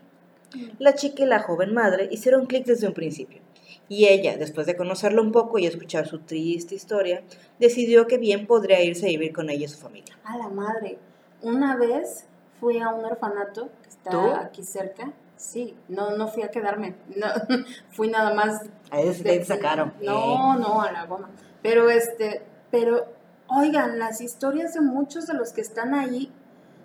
[0.78, 3.40] La chica y la joven madre hicieron clic desde un principio.
[3.88, 7.22] Y ella, después de conocerla un poco y escuchar su triste historia,
[7.58, 10.14] decidió que bien podría irse a vivir con ella y su familia.
[10.24, 10.98] A la madre.
[11.40, 12.26] Una vez
[12.60, 14.18] fui a un orfanato que está ¿Tú?
[14.18, 15.14] aquí cerca.
[15.36, 16.96] Sí, no, no fui a quedarme.
[17.14, 17.26] No,
[17.90, 18.62] fui nada más.
[18.90, 19.92] Ahí se te sacaron.
[20.02, 21.30] No, no, a la goma.
[21.62, 23.04] Pero este, pero,
[23.48, 26.32] oigan, las historias de muchos de los que están ahí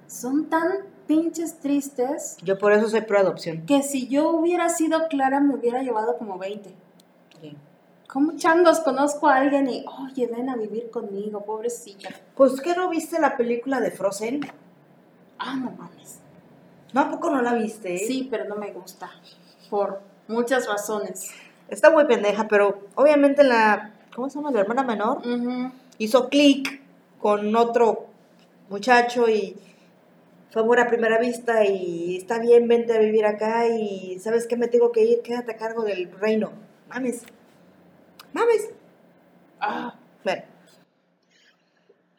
[0.08, 0.70] son tan
[1.08, 3.66] pinches tristes Yo por eso soy pro adopción.
[3.66, 6.74] que si yo hubiera sido Clara me hubiera llevado como 20.
[7.41, 7.58] Sí.
[8.08, 12.10] ¿Cómo changos conozco a alguien y, oye, ven a vivir conmigo, pobrecita?
[12.36, 14.41] Pues, ¿qué no viste la película de Frozen?
[15.39, 16.20] Ah, no mames.
[16.94, 17.98] No, ¿a poco no la viste?
[17.98, 19.10] Sí, pero no me gusta.
[19.70, 21.32] Por muchas razones.
[21.70, 24.52] Está muy pendeja, pero obviamente la, ¿cómo se llama?
[24.52, 25.22] La hermana menor
[25.98, 26.82] hizo clic
[27.20, 28.08] con otro
[28.70, 29.56] muchacho y
[30.52, 34.58] fue amor a primera vista y está bien, vente a vivir acá y ¿sabes qué?
[34.58, 36.52] Me tengo que ir, quédate a cargo del reino.
[36.89, 37.24] Mames.
[38.34, 38.70] Mames.
[39.62, 40.44] Ah, Bueno.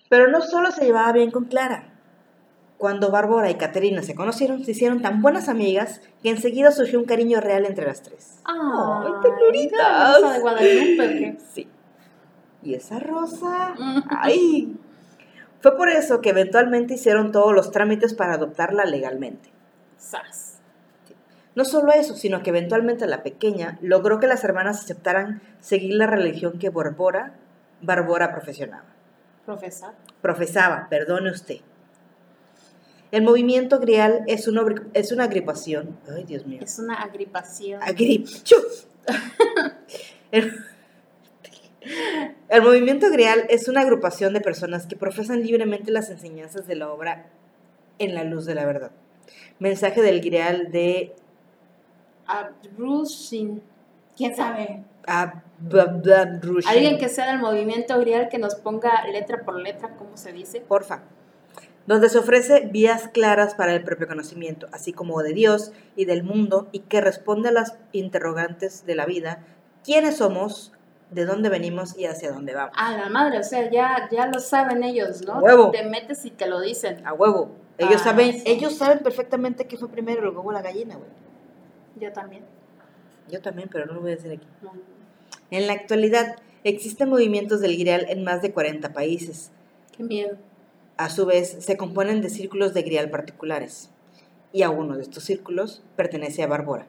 [0.08, 1.91] Pero no solo se llevaba bien con Clara.
[2.82, 7.04] Cuando Bárbara y Caterina se conocieron, se hicieron tan buenas amigas que enseguida surgió un
[7.04, 8.40] cariño real entre las tres.
[8.42, 9.78] Ay, ternuritas!
[9.80, 11.38] ¿la rosa de Guadalupe?
[11.54, 11.68] Sí.
[12.60, 13.76] ¿Y esa rosa?
[13.78, 14.02] Mm.
[14.10, 14.76] ¡Ay!
[15.60, 19.50] Fue por eso que eventualmente hicieron todos los trámites para adoptarla legalmente.
[19.96, 20.58] Sas.
[21.54, 26.08] No solo eso, sino que eventualmente la pequeña logró que las hermanas aceptaran seguir la
[26.08, 27.34] religión que Bárbara,
[27.80, 28.86] Bárbara profesionaba.
[29.46, 29.92] Profesor.
[30.20, 31.60] Profesaba, perdone usted.
[33.12, 35.98] El movimiento grial es una, es una agripación.
[36.10, 36.60] Ay, Dios mío.
[36.62, 37.82] Es una agripación.
[37.82, 38.26] Agrip.
[40.32, 40.50] El,
[42.48, 46.90] el movimiento grial es una agrupación de personas que profesan libremente las enseñanzas de la
[46.90, 47.26] obra
[47.98, 48.92] en la luz de la verdad.
[49.58, 51.14] Mensaje del grial de
[52.26, 53.62] Abrushin.
[54.16, 54.84] ¿Quién sabe?
[55.06, 56.70] Abdabrushim.
[56.70, 60.60] Alguien que sea del movimiento grial que nos ponga letra por letra, ¿cómo se dice?
[60.60, 61.02] Porfa.
[61.86, 66.22] Donde se ofrece vías claras para el propio conocimiento, así como de Dios y del
[66.22, 69.44] mundo, y que responde a las interrogantes de la vida,
[69.84, 70.72] quiénes somos,
[71.10, 72.74] de dónde venimos y hacia dónde vamos.
[72.78, 75.40] A la madre, o sea, ya, ya lo saben ellos, ¿no?
[75.40, 75.70] Huevo.
[75.70, 77.06] Te metes y te lo dicen.
[77.06, 77.50] A huevo.
[77.78, 78.42] Ellos Ah, saben, sí.
[78.46, 81.08] ellos saben perfectamente qué fue primero, el huevo o la gallina, güey.
[82.00, 82.44] Yo también.
[83.30, 84.46] Yo también, pero no lo voy a decir aquí.
[84.62, 84.72] No.
[85.50, 89.50] En la actualidad, existen movimientos del grial en más de 40 países.
[89.96, 90.36] Qué miedo.
[90.96, 93.90] A su vez, se componen de círculos de grial particulares.
[94.52, 96.86] Y a uno de estos círculos pertenece a Bárbara,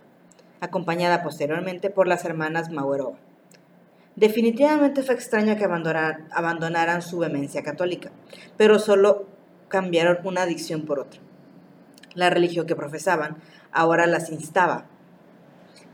[0.59, 3.17] acompañada posteriormente por las hermanas Mauerova.
[4.15, 8.11] Definitivamente fue extraño que abandonaran, su vehemencia católica,
[8.57, 9.25] pero solo
[9.69, 11.19] cambiaron una adicción por otra.
[12.13, 13.37] La religión que profesaban
[13.71, 14.85] ahora las instaba,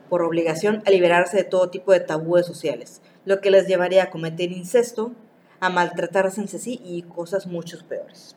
[0.10, 4.10] por obligación, a liberarse de todo tipo de tabúes sociales, lo que les llevaría a
[4.10, 5.14] cometer incesto,
[5.60, 8.36] a maltratarse entre sí y cosas mucho peores.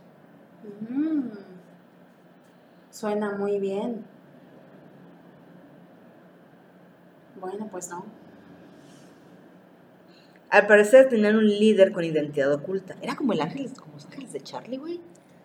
[0.89, 1.31] Mm.
[2.91, 4.05] Suena muy bien.
[7.41, 8.05] Bueno, pues no.
[10.51, 12.95] Al parecer tenían un líder con identidad oculta.
[13.01, 15.01] Era como el ángel, como los ángeles de Charlie, güey.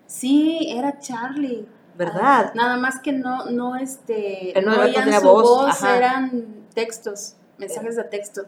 [0.06, 1.66] Sí, era Charlie.
[1.98, 2.22] ¿Verdad?
[2.22, 6.66] Ah, nada más que no, no, este, Él no no oían su voz, voz, eran
[6.76, 8.44] textos, mensajes de texto.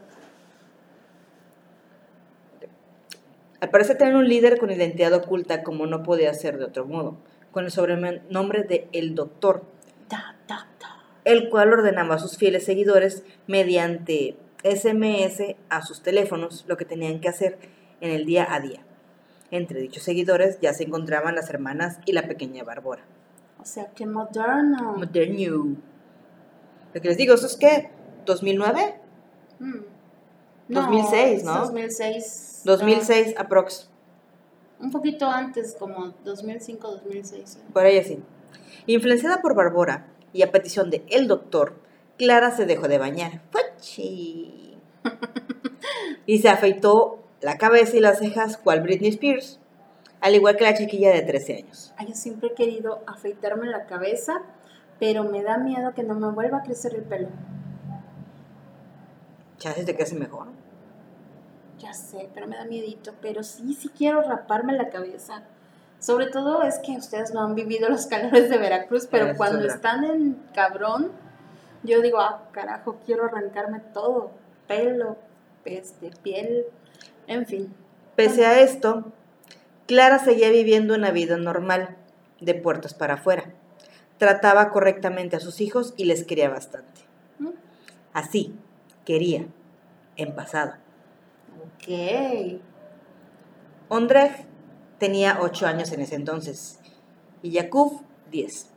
[3.61, 7.17] Al parecer tenían un líder con identidad oculta como no podía ser de otro modo,
[7.51, 9.63] con el sobrenombre de El Doctor,
[10.07, 10.67] ta, ta.
[11.25, 17.19] el cual ordenaba a sus fieles seguidores mediante SMS a sus teléfonos lo que tenían
[17.19, 17.57] que hacer
[18.01, 18.81] en el día a día.
[19.51, 23.03] Entre dichos seguidores ya se encontraban las hermanas y la pequeña Bárbara.
[23.59, 24.93] O sea, qué moderno.
[24.95, 25.77] Moderno.
[26.93, 27.89] Lo que les digo, ¿eso es qué?
[28.25, 28.95] ¿2009?
[29.59, 29.98] Mm.
[30.69, 31.59] 2006, ¿no?
[31.61, 32.61] 2006.
[32.63, 33.89] 2006 aprox.
[33.89, 37.55] Ah, un poquito antes, como 2005, 2006.
[37.55, 37.59] ¿eh?
[37.73, 38.19] Por ahí así.
[38.85, 41.75] Influenciada por Bárbara y a petición de El Doctor,
[42.17, 43.41] Clara se dejó de bañar.
[43.51, 44.77] ¡Fuchi!
[46.25, 49.59] y se afeitó la cabeza y las cejas cual Britney Spears,
[50.21, 51.93] al igual que la chiquilla de 13 años.
[51.97, 54.41] Ay, yo siempre he querido afeitarme la cabeza,
[54.99, 57.29] pero me da miedo que no me vuelva a crecer el pelo.
[59.57, 60.47] Chances de que hace mejor.
[61.79, 63.13] Ya sé, pero me da miedito.
[63.21, 65.43] Pero sí, sí quiero raparme la cabeza.
[65.99, 69.65] Sobre todo es que ustedes no han vivido los calores de Veracruz, pero Eso cuando
[69.65, 71.11] están en cabrón,
[71.83, 74.31] yo digo, ah, carajo, quiero arrancarme todo.
[74.67, 75.17] Pelo,
[75.65, 76.65] este, piel,
[77.27, 77.73] en fin.
[78.15, 79.11] Pese a esto,
[79.87, 81.95] Clara seguía viviendo una vida normal,
[82.39, 83.45] de puertas para afuera.
[84.17, 87.01] Trataba correctamente a sus hijos y les quería bastante.
[87.39, 87.49] ¿Mm?
[88.13, 88.55] Así,
[89.05, 89.47] quería,
[90.15, 90.73] en pasado.
[91.77, 92.59] Ok.
[93.89, 94.31] Ondrej
[94.99, 96.79] tenía 8 años en ese entonces
[97.41, 98.01] y Yakub
[98.31, 98.69] 10,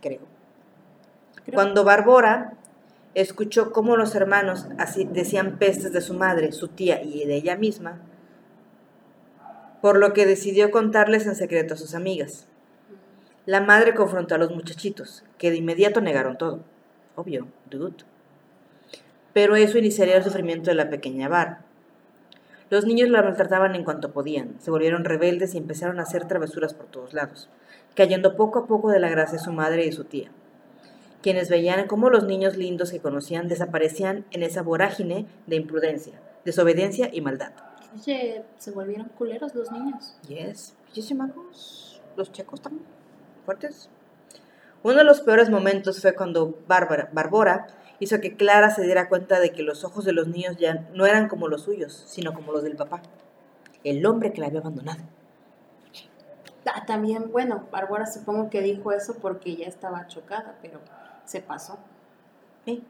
[0.00, 0.20] creo.
[1.44, 2.54] Creo- Cuando Bárbara
[3.14, 7.56] escuchó cómo los hermanos así decían pestes de su madre, su tía y de ella
[7.56, 8.00] misma,
[9.80, 12.46] por lo que decidió contarles en secreto a sus amigas.
[13.46, 16.60] La madre confrontó a los muchachitos, que de inmediato negaron todo.
[17.16, 18.04] Obvio, dude.
[19.34, 21.60] pero eso iniciaría el sufrimiento de la pequeña Bar.
[22.72, 26.72] Los niños la maltrataban en cuanto podían, se volvieron rebeldes y empezaron a hacer travesuras
[26.72, 27.50] por todos lados,
[27.94, 30.30] cayendo poco a poco de la gracia de su madre y su tía,
[31.20, 37.10] quienes veían cómo los niños lindos que conocían desaparecían en esa vorágine de imprudencia, desobediencia
[37.12, 37.52] y maldad.
[37.94, 40.16] Oye, se volvieron culeros los niños.
[40.26, 41.12] Yes, yes,
[42.16, 42.86] los checos también,
[43.44, 43.90] fuertes.
[44.82, 47.66] Uno de los peores momentos fue cuando Bárbara, Barbora
[48.02, 51.06] hizo que Clara se diera cuenta de que los ojos de los niños ya no
[51.06, 53.00] eran como los suyos, sino como los del papá,
[53.84, 55.02] el hombre que la había abandonado.
[56.66, 60.80] Ah, también, bueno, Bárbara supongo que dijo eso porque ya estaba chocada, pero
[61.24, 61.78] se pasó.
[62.64, 62.82] Sí.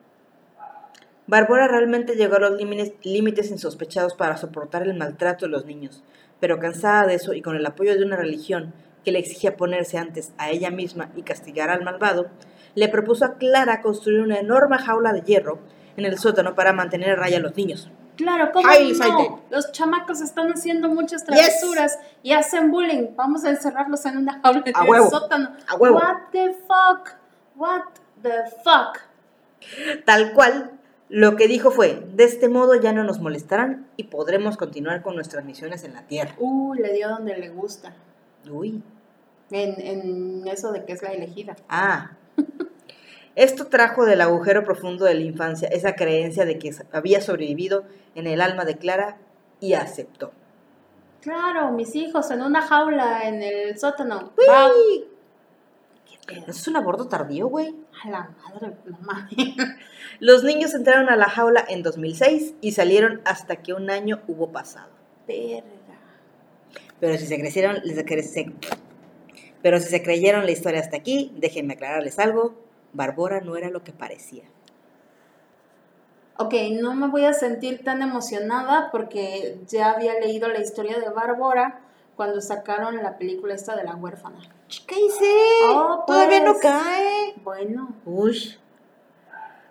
[1.26, 6.02] Bárbara realmente llegó a los límites insospechados para soportar el maltrato de los niños,
[6.40, 8.72] pero cansada de eso y con el apoyo de una religión
[9.04, 12.28] que le exigía ponerse antes a ella misma y castigar al malvado,
[12.74, 15.58] le propuso a Clara construir una enorme jaula de hierro
[15.96, 17.90] en el sótano para mantener a raya a los niños.
[18.16, 19.40] Claro, ¿cómo no?
[19.50, 23.08] Los chamacos están haciendo muchas travesuras y hacen bullying.
[23.16, 25.50] Vamos a encerrarlos en una jaula de sótano.
[25.66, 25.96] A huevo.
[25.96, 27.14] What the fuck?
[27.56, 27.82] What
[28.22, 28.98] the fuck?
[30.04, 30.72] Tal cual,
[31.08, 35.14] lo que dijo fue, de este modo ya no nos molestarán y podremos continuar con
[35.14, 36.34] nuestras misiones en la Tierra.
[36.38, 37.94] Uh, le dio donde le gusta.
[38.50, 38.82] Uy.
[39.50, 41.56] En, en eso de que es la elegida.
[41.68, 42.12] Ah,
[43.34, 48.26] esto trajo del agujero profundo de la infancia esa creencia de que había sobrevivido en
[48.26, 49.18] el alma de Clara
[49.60, 50.32] y aceptó.
[51.20, 54.32] Claro, mis hijos en una jaula en el sótano.
[54.36, 55.04] ¡Uy!
[56.28, 57.74] ¿Eso es un aborto tardío, güey?
[58.04, 59.28] A la madre, mamá.
[60.20, 64.50] Los niños entraron a la jaula en 2006 y salieron hasta que un año hubo
[64.50, 64.90] pasado.
[65.26, 65.62] Verga.
[67.00, 67.98] Pero si se crecieron, les
[69.62, 72.54] pero si se creyeron la historia hasta aquí, déjenme aclararles algo,
[72.92, 74.44] Barbora no era lo que parecía.
[76.38, 81.08] Ok, no me voy a sentir tan emocionada porque ya había leído la historia de
[81.10, 81.80] Bárbara
[82.16, 84.38] cuando sacaron la película esta de la huérfana.
[84.86, 85.30] ¿Qué hice?
[85.68, 87.34] Oh, Todavía no pues, cae.
[87.44, 87.94] Bueno.
[88.04, 88.56] Uy.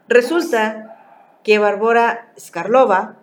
[0.07, 3.15] Resulta que Bárbara Skarlova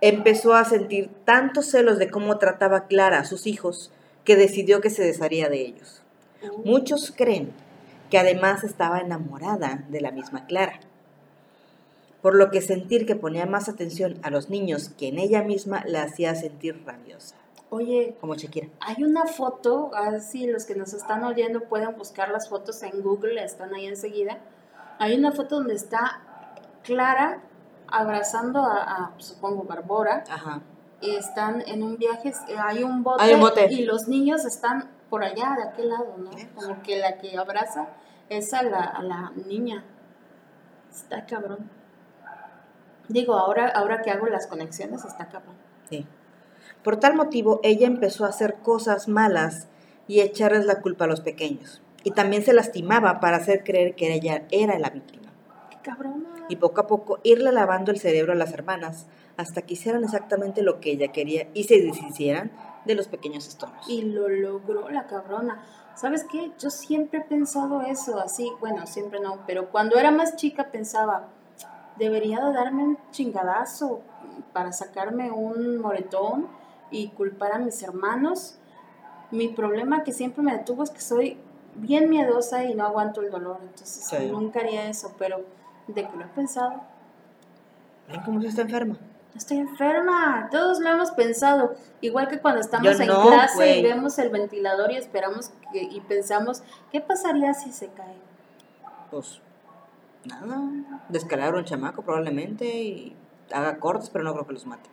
[0.00, 3.90] empezó a sentir tantos celos de cómo trataba Clara a sus hijos
[4.28, 6.02] que decidió que se desharía de ellos.
[6.62, 7.50] Muchos creen
[8.10, 10.80] que además estaba enamorada de la misma Clara,
[12.20, 15.82] por lo que sentir que ponía más atención a los niños que en ella misma
[15.86, 17.36] la hacía sentir rabiosa.
[17.70, 18.68] Oye, como Shakira.
[18.80, 23.42] Hay una foto, así los que nos están oyendo pueden buscar las fotos en Google,
[23.42, 24.40] están ahí enseguida.
[24.98, 26.20] Hay una foto donde está
[26.84, 27.40] Clara
[27.86, 30.24] abrazando a, supongo, Barbora.
[30.28, 30.60] Ajá
[31.00, 35.68] están en un viaje, eh, hay un bote, y los niños están por allá, de
[35.68, 36.30] aquel lado, ¿no?
[36.54, 37.88] Como que la que abraza
[38.28, 39.84] es a la, a la niña.
[40.90, 41.70] Está cabrón.
[43.08, 45.54] Digo, ahora, ahora que hago las conexiones, está cabrón.
[45.88, 46.06] Sí.
[46.82, 49.68] Por tal motivo, ella empezó a hacer cosas malas
[50.06, 51.80] y echarles la culpa a los pequeños.
[52.04, 55.32] Y también se lastimaba para hacer creer que ella era la víctima.
[55.70, 56.26] ¡Qué cabrón!
[56.48, 59.06] Y poco a poco irle lavando el cerebro a las hermanas
[59.38, 62.50] hasta que hicieran exactamente lo que ella quería y se deshicieran
[62.84, 63.88] de los pequeños estorbos.
[63.88, 65.62] Y lo logró la cabrona.
[65.94, 66.50] ¿Sabes qué?
[66.58, 71.28] Yo siempre he pensado eso, así, bueno, siempre no, pero cuando era más chica pensaba,
[71.98, 74.00] debería de darme un chingadazo
[74.52, 76.48] para sacarme un moretón
[76.90, 78.58] y culpar a mis hermanos.
[79.30, 81.36] Mi problema que siempre me detuvo es que soy
[81.76, 85.44] bien miedosa y no aguanto el dolor, entonces nunca haría eso, pero
[85.86, 86.82] de que lo he pensado.
[88.24, 88.98] ¿Cómo se está enferma?
[89.36, 90.48] Estoy enferma.
[90.50, 91.74] Todos lo hemos pensado.
[92.00, 96.62] Igual que cuando estamos en clase y vemos el ventilador y esperamos y pensamos,
[96.92, 98.16] ¿qué pasaría si se cae?
[99.10, 99.40] Pues
[100.24, 100.60] nada,
[101.08, 103.16] descalabra un chamaco probablemente y
[103.52, 104.90] haga cortes, pero no creo que los mate.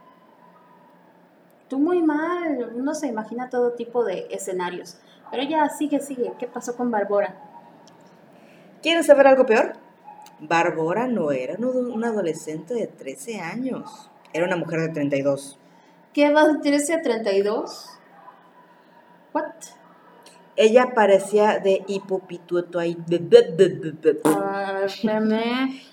[1.67, 4.97] Tú muy mal, uno se imagina todo tipo de escenarios.
[5.31, 6.33] Pero ya, sigue, sigue.
[6.37, 7.35] ¿Qué pasó con Barbora?
[8.83, 9.73] ¿Quieres saber algo peor?
[10.39, 14.11] Barbora no era una adolescente de 13 años.
[14.35, 15.57] Era una mujer de 32.
[16.11, 17.85] ¿Qué de 13 a 32?
[19.33, 19.45] What?
[20.57, 22.97] Ella parecía de hipopituitarismo.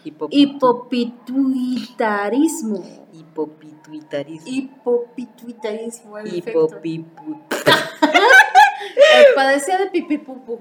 [0.03, 2.83] Hipopituitarismo.
[3.13, 4.51] Hipopituitarismo.
[4.51, 6.19] Hipopituitarismo.
[6.19, 7.41] Hipopipu.
[9.37, 10.59] Padecía de pipipupu.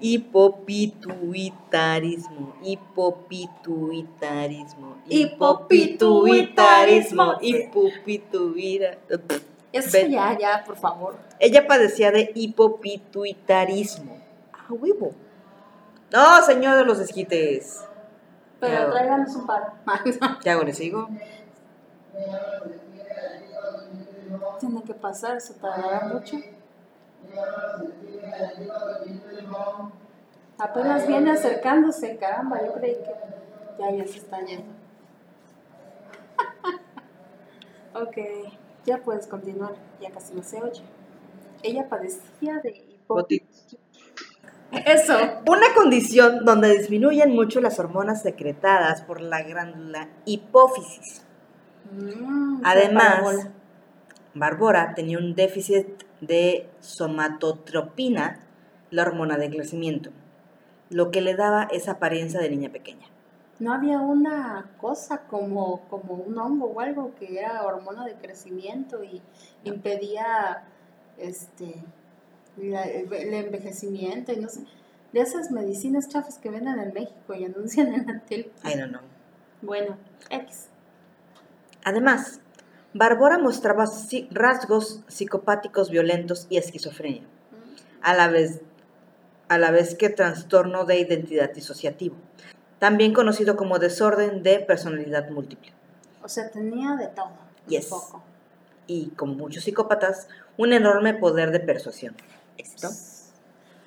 [0.00, 9.00] Hipopituitarismo, hipopituitarismo, hipopituitarismo, hipopituitarismo.
[9.72, 11.16] Eso ya, ya, por favor.
[11.38, 14.18] Ella padecía de hipopituitarismo.
[14.52, 15.12] Ah, huevo.
[16.12, 17.84] No, señor de los esquites.
[18.58, 19.74] Pero Pero- tráiganos un par.
[20.42, 20.64] ¿Qué hago?
[20.64, 21.08] ¿Le sigo?
[24.58, 26.36] Tiene que pasar, se tardará mucho.
[30.58, 33.12] Apenas viene acercándose, caramba, yo creí que
[33.78, 34.72] ya, ya se está yendo.
[37.94, 38.16] ok,
[38.84, 40.82] ya puedes continuar, ya casi no se oye.
[41.62, 43.26] Ella padecía de hipo...
[44.70, 45.14] Eso.
[45.48, 51.22] Una condición donde disminuyen mucho las hormonas secretadas por la glándula hipófisis.
[51.90, 53.48] Mm, Además.
[54.32, 58.40] Bárbara tenía un déficit de somatotropina,
[58.90, 60.10] la hormona de crecimiento,
[60.90, 63.06] lo que le daba esa apariencia de niña pequeña.
[63.58, 69.04] No había una cosa como, como un hongo o algo que era hormona de crecimiento
[69.04, 69.20] y
[69.64, 70.64] impedía
[71.18, 71.74] este
[72.56, 74.64] la- el, el envejecimiento y no sé.
[75.12, 78.50] De esas medicinas chafas que venden en México y anuncian en la tele.
[78.64, 79.02] I don't know.
[79.60, 79.96] Bueno,
[80.30, 80.68] X.
[81.84, 82.40] Además,
[82.92, 83.84] Bárbara mostraba
[84.30, 87.22] rasgos psicopáticos violentos y esquizofrenia,
[88.02, 88.60] a la vez,
[89.48, 92.16] a la vez que trastorno de identidad disociativo,
[92.80, 95.72] también conocido como desorden de personalidad múltiple.
[96.22, 97.26] O sea, tenía de todo.
[97.26, 97.86] un Yes.
[97.86, 98.22] poco.
[98.88, 100.26] Y, como muchos psicópatas,
[100.56, 102.16] un enorme poder de persuasión.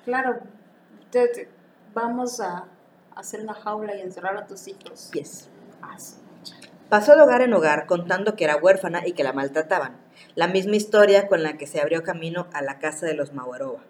[0.06, 0.40] Claro,
[1.92, 2.64] vamos a
[3.14, 5.10] hacer una jaula y encerrar a tus hijos.
[5.12, 5.48] Yes.
[5.82, 6.23] Mecha.
[6.88, 9.96] Pasó de hogar en hogar contando que era huérfana y que la maltrataban.
[10.34, 13.80] La misma historia con la que se abrió camino a la casa de los Maueroba.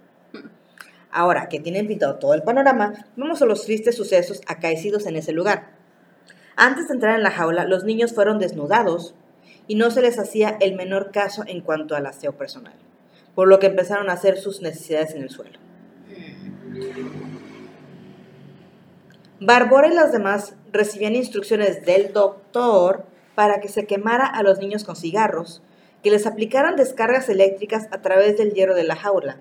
[1.11, 5.32] Ahora que tienen pintado todo el panorama, vamos a los tristes sucesos acaecidos en ese
[5.32, 5.70] lugar.
[6.57, 9.14] Antes de entrar en la jaula, los niños fueron desnudados
[9.66, 12.74] y no se les hacía el menor caso en cuanto al aseo personal,
[13.34, 15.59] por lo que empezaron a hacer sus necesidades en el suelo.
[19.47, 24.84] Bárbara y las demás recibían instrucciones del doctor para que se quemara a los niños
[24.84, 25.61] con cigarros,
[26.03, 29.36] que les aplicaran descargas eléctricas a través del hierro de la jaula.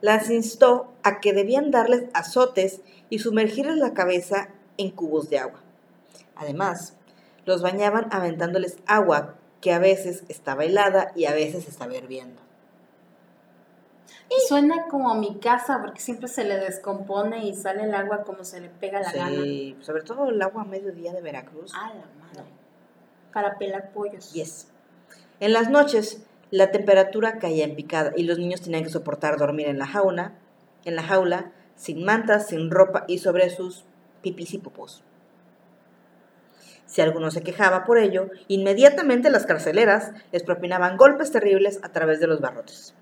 [0.00, 4.48] Las instó a que debían darles azotes y sumergirles la cabeza
[4.78, 5.60] en cubos de agua.
[6.34, 6.94] Además,
[7.44, 12.47] los bañaban aventándoles agua que a veces estaba helada y a veces estaba hirviendo.
[14.48, 18.44] Suena como a mi casa porque siempre se le descompone y sale el agua como
[18.44, 19.42] se le pega la gana.
[19.42, 21.72] Sí, sobre todo el agua a mediodía de Veracruz.
[21.74, 22.50] A la madre.
[23.32, 24.32] Para pelar pollos.
[24.32, 24.68] Yes.
[25.40, 29.68] En las noches, la temperatura caía en picada y los niños tenían que soportar dormir
[29.68, 30.32] en la jaula,
[30.84, 33.84] en la jaula, sin mantas, sin ropa y sobre sus
[34.22, 35.02] pipis y popos.
[36.86, 42.18] Si alguno se quejaba por ello, inmediatamente las carceleras les propinaban golpes terribles a través
[42.18, 42.94] de los barrotes.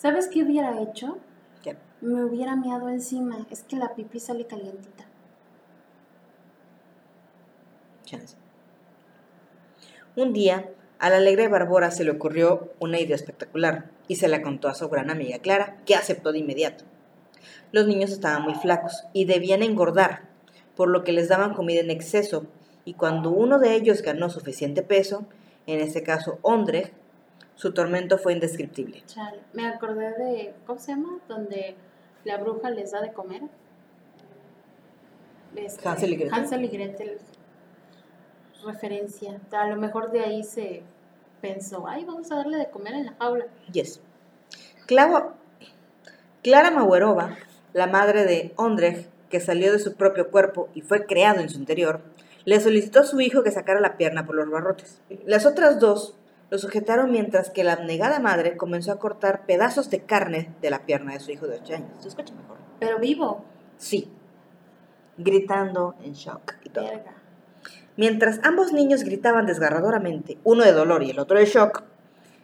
[0.00, 1.18] ¿Sabes qué hubiera hecho?
[1.62, 1.76] ¿Qué?
[2.00, 3.46] Me hubiera miado encima.
[3.50, 5.04] Es que la pipí sale calientita.
[8.06, 8.34] Chance.
[10.16, 14.40] Un día, a la alegre Bárbara se le ocurrió una idea espectacular y se la
[14.40, 16.84] contó a su gran amiga Clara, que aceptó de inmediato.
[17.70, 20.22] Los niños estaban muy flacos y debían engordar,
[20.76, 22.46] por lo que les daban comida en exceso,
[22.86, 25.26] y cuando uno de ellos ganó suficiente peso,
[25.66, 26.94] en este caso Ondrej,
[27.60, 29.02] su tormento fue indescriptible.
[29.04, 29.40] Chale.
[29.52, 30.54] Me acordé de.
[30.66, 31.18] ¿Cómo se llama?
[31.28, 31.76] Donde
[32.24, 33.42] la bruja les da de comer.
[35.54, 36.34] Este, Hansel y Gretel.
[36.34, 37.18] Hansel y Gretel.
[38.64, 39.38] Referencia.
[39.52, 40.82] A lo mejor de ahí se
[41.42, 43.44] pensó, ay, vamos a darle de comer en la jaula.
[43.70, 44.00] Yes.
[44.86, 45.34] Clara,
[46.42, 47.36] Clara Mauerova,
[47.74, 51.58] la madre de Ondrej, que salió de su propio cuerpo y fue creado en su
[51.58, 52.00] interior,
[52.46, 55.02] le solicitó a su hijo que sacara la pierna por los barrotes.
[55.26, 56.14] Las otras dos
[56.50, 60.84] lo sujetaron mientras que la abnegada madre comenzó a cortar pedazos de carne de la
[60.84, 61.90] pierna de su hijo de 8 años.
[62.00, 62.58] ¿Se escucha mejor?
[62.80, 63.44] Pero vivo.
[63.76, 64.10] Sí.
[65.16, 66.86] Gritando en shock y todo.
[66.86, 67.14] Verga.
[67.96, 71.84] Mientras ambos niños gritaban desgarradoramente, uno de dolor y el otro de shock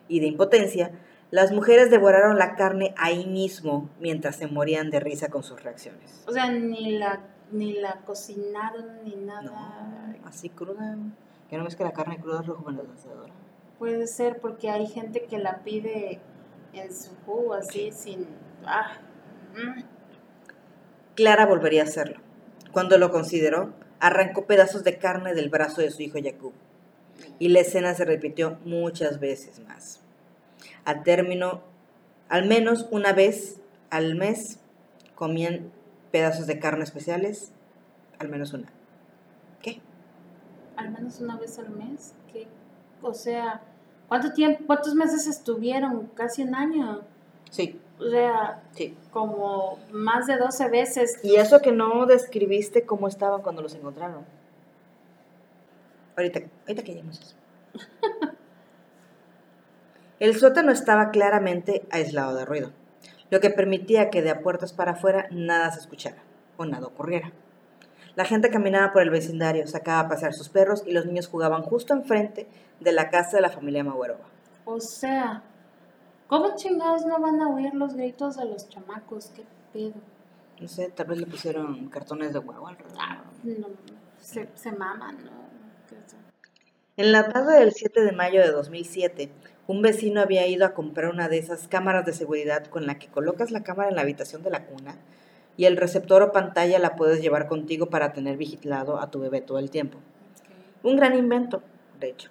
[0.07, 0.93] y de impotencia,
[1.31, 6.23] las mujeres devoraron la carne ahí mismo mientras se morían de risa con sus reacciones.
[6.28, 7.20] O sea, ni la,
[7.51, 9.43] ni la cocinaron ni nada.
[9.43, 10.97] No, así cruda.
[11.51, 13.33] Que no ves que la carne cruda es rejuvenecedora.
[13.78, 16.20] Puede ser porque hay gente que la pide
[16.73, 18.27] en su jugo, así, sin.
[18.65, 18.98] Ah.
[19.55, 19.82] mm.
[21.15, 22.20] Clara volvería a hacerlo.
[22.73, 26.53] Cuando lo consideró, arrancó pedazos de carne del brazo de su hijo Jacob.
[27.39, 30.01] Y la escena se repitió muchas veces más.
[30.85, 31.62] Al término,
[32.28, 34.59] al menos una vez al mes,
[35.15, 35.73] comían
[36.11, 37.53] pedazos de carne especiales,
[38.19, 38.69] al menos una.
[39.62, 39.81] ¿Qué?
[40.77, 42.15] Al menos una vez al mes.
[42.32, 42.47] ¿Qué?
[43.02, 43.62] O sea,
[44.09, 46.06] ¿cuánto tiempo, cuántos meses estuvieron?
[46.14, 47.02] Casi un año.
[47.51, 48.97] Sí, O sea, sí.
[49.10, 51.18] como más de 12 veces.
[51.23, 54.24] Y eso que no describiste cómo estaban cuando los encontraron.
[56.16, 57.36] Ahorita, ahorita que lleguemos eso.
[60.18, 62.73] El sótano estaba claramente aislado de ruido,
[63.31, 66.23] lo que permitía que de a puertas para afuera nada se escuchara
[66.56, 67.32] o nada ocurriera.
[68.17, 71.63] La gente caminaba por el vecindario, sacaba a pasear sus perros y los niños jugaban
[71.63, 72.49] justo enfrente
[72.81, 74.25] de la casa de la familia Maguerova.
[74.65, 75.43] O sea,
[76.27, 79.33] ¿cómo chingados no van a oír los gritos de los chamacos?
[79.37, 80.01] ¿Qué pedo?
[80.59, 82.99] No sé, tal vez le pusieron cartones de huevo alrededor.
[82.99, 83.69] Ah, no,
[84.19, 85.47] se, se maman, ¿no?
[86.97, 89.31] En la tarde del 7 de mayo de 2007,
[89.67, 93.09] un vecino había ido a comprar una de esas cámaras de seguridad con la que
[93.09, 94.97] colocas la cámara en la habitación de la cuna
[95.57, 99.41] y el receptor o pantalla la puedes llevar contigo para tener vigilado a tu bebé
[99.41, 99.99] todo el tiempo.
[100.83, 101.62] Un gran invento,
[101.99, 102.31] de hecho.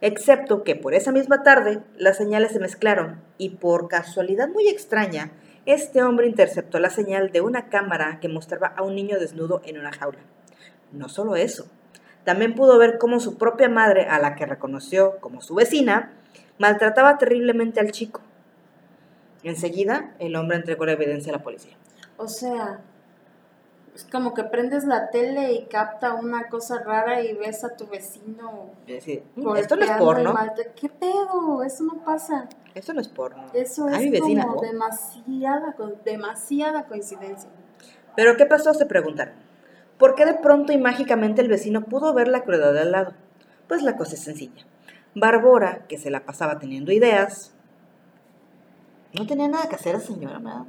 [0.00, 5.32] Excepto que por esa misma tarde las señales se mezclaron y por casualidad muy extraña,
[5.64, 9.78] este hombre interceptó la señal de una cámara que mostraba a un niño desnudo en
[9.78, 10.20] una jaula.
[10.92, 11.66] No solo eso,
[12.26, 16.12] también pudo ver cómo su propia madre, a la que reconoció como su vecina,
[16.58, 18.20] maltrataba terriblemente al chico.
[19.44, 21.76] Enseguida, el hombre entregó la evidencia a la policía.
[22.18, 22.80] O sea,
[23.94, 27.86] es como que prendes la tele y capta una cosa rara y ves a tu
[27.86, 28.70] vecino.
[28.86, 30.32] Decir, "Mm, esto no es porno.
[30.34, 31.62] malte- ¿Qué pedo?
[31.62, 32.48] Eso no pasa.
[32.74, 33.44] Esto no es porno.
[33.54, 35.74] Eso es mi vecina, como demasiada,
[36.04, 37.48] demasiada coincidencia.
[38.14, 38.74] Pero ¿qué pasó?
[38.74, 39.34] Se preguntaron.
[39.98, 43.12] ¿Por qué de pronto y mágicamente el vecino pudo ver la crueldad de al lado?
[43.66, 44.64] Pues la cosa es sencilla.
[45.14, 47.54] Bárbara, que se la pasaba teniendo ideas,
[49.14, 50.64] no tenía nada que hacer señora, ¿verdad?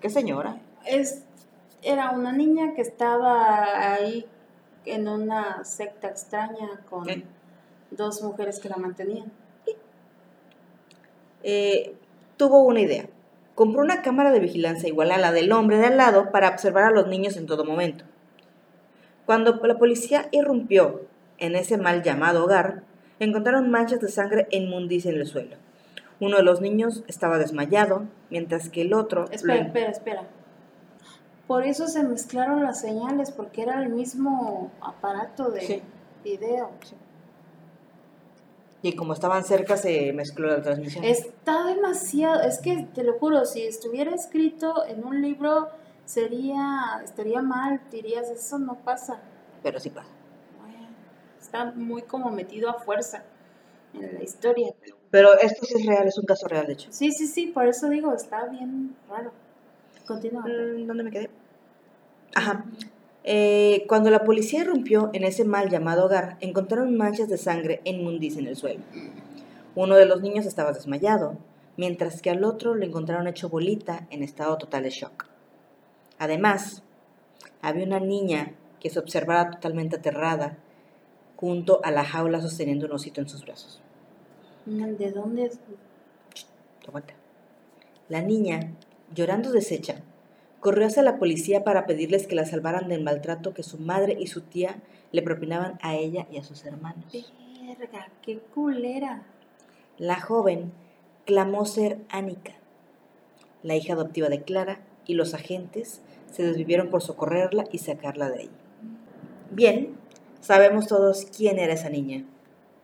[0.00, 0.56] ¿Qué señora?
[0.86, 1.24] Es,
[1.82, 4.26] era una niña que estaba ahí
[4.86, 7.24] en una secta extraña con ¿Qué?
[7.90, 9.30] dos mujeres que la mantenían.
[11.42, 11.94] Eh,
[12.36, 13.06] tuvo una idea.
[13.54, 16.84] Compró una cámara de vigilancia igual a la del hombre de al lado para observar
[16.84, 18.04] a los niños en todo momento.
[19.26, 21.02] Cuando la policía irrumpió
[21.38, 22.82] en ese mal llamado hogar,
[23.18, 25.56] encontraron manchas de sangre e inmundicia en el suelo.
[26.20, 29.26] Uno de los niños estaba desmayado, mientras que el otro...
[29.30, 30.22] Espera, lo- espera, espera.
[31.50, 35.82] Por eso se mezclaron las señales, porque era el mismo aparato de Sí.
[36.22, 36.70] video.
[38.82, 41.02] Y como estaban cerca, se mezcló la transmisión.
[41.02, 45.70] Está demasiado, es que te lo juro, si estuviera escrito en un libro
[46.04, 49.18] sería, estaría mal, dirías, eso no pasa.
[49.64, 50.08] Pero sí pasa.
[50.60, 50.86] Bueno,
[51.40, 53.24] está muy como metido a fuerza
[53.92, 54.72] en la historia.
[54.80, 56.88] pero- Pero esto sí es real, es un caso real, de hecho.
[56.92, 59.32] Sí, sí, sí, por eso digo, está bien raro.
[60.06, 60.42] Continúa.
[60.42, 61.30] Mm, ¿Dónde me quedé?
[62.34, 62.64] Ajá.
[63.22, 67.90] Eh, cuando la policía irrumpió en ese mal llamado hogar, encontraron manchas de sangre e
[67.90, 68.80] inmundicia en el suelo.
[69.74, 71.36] Uno de los niños estaba desmayado,
[71.76, 75.26] mientras que al otro lo encontraron hecho bolita en estado total de shock.
[76.18, 76.82] Además,
[77.62, 80.56] había una niña que se observaba totalmente aterrada
[81.36, 83.80] junto a la jaula sosteniendo un osito en sus brazos.
[84.66, 85.58] ¿De dónde es?
[86.86, 87.14] Aguanta.
[88.08, 88.72] La niña,
[89.14, 90.02] llorando deshecha,
[90.60, 94.26] corrió hacia la policía para pedirles que la salvaran del maltrato que su madre y
[94.26, 94.76] su tía
[95.10, 97.04] le propinaban a ella y a sus hermanos.
[97.12, 99.22] Verga, qué culera.
[99.98, 100.72] La joven
[101.24, 102.52] clamó ser Annika,
[103.62, 108.40] la hija adoptiva de Clara, y los agentes se desvivieron por socorrerla y sacarla de
[108.40, 108.50] ahí.
[109.50, 109.96] Bien,
[110.40, 112.24] sabemos todos quién era esa niña.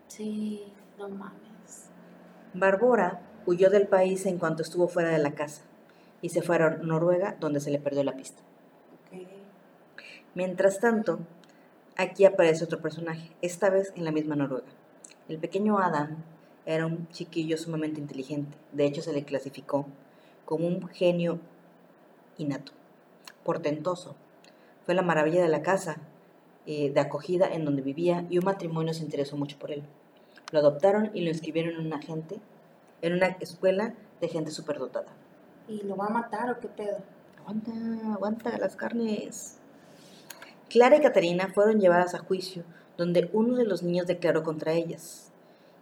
[0.09, 0.65] Sí,
[0.99, 1.91] no mames.
[2.55, 5.66] Barbora huyó del país en cuanto estuvo fuera de la casa
[6.27, 8.43] y se fue a Noruega donde se le perdió la pista.
[10.35, 11.21] Mientras tanto,
[11.97, 14.67] aquí aparece otro personaje, esta vez en la misma Noruega.
[15.29, 16.17] El pequeño Adam
[16.67, 19.87] era un chiquillo sumamente inteligente, de hecho se le clasificó
[20.45, 21.39] como un genio
[22.39, 22.73] innato,
[23.45, 24.17] portentoso.
[24.85, 25.99] Fue la maravilla de la casa
[26.67, 29.85] eh, de acogida en donde vivía y un matrimonio se interesó mucho por él.
[30.51, 32.41] Lo adoptaron y lo inscribieron en una gente,
[33.01, 35.15] en una escuela de gente superdotada.
[35.69, 36.99] ¿Y lo va a matar o qué pedo?
[37.41, 37.73] Aguanta,
[38.13, 39.59] aguanta las carnes.
[40.69, 42.65] Clara y Caterina fueron llevadas a juicio,
[42.97, 45.31] donde uno de los niños declaró contra ellas,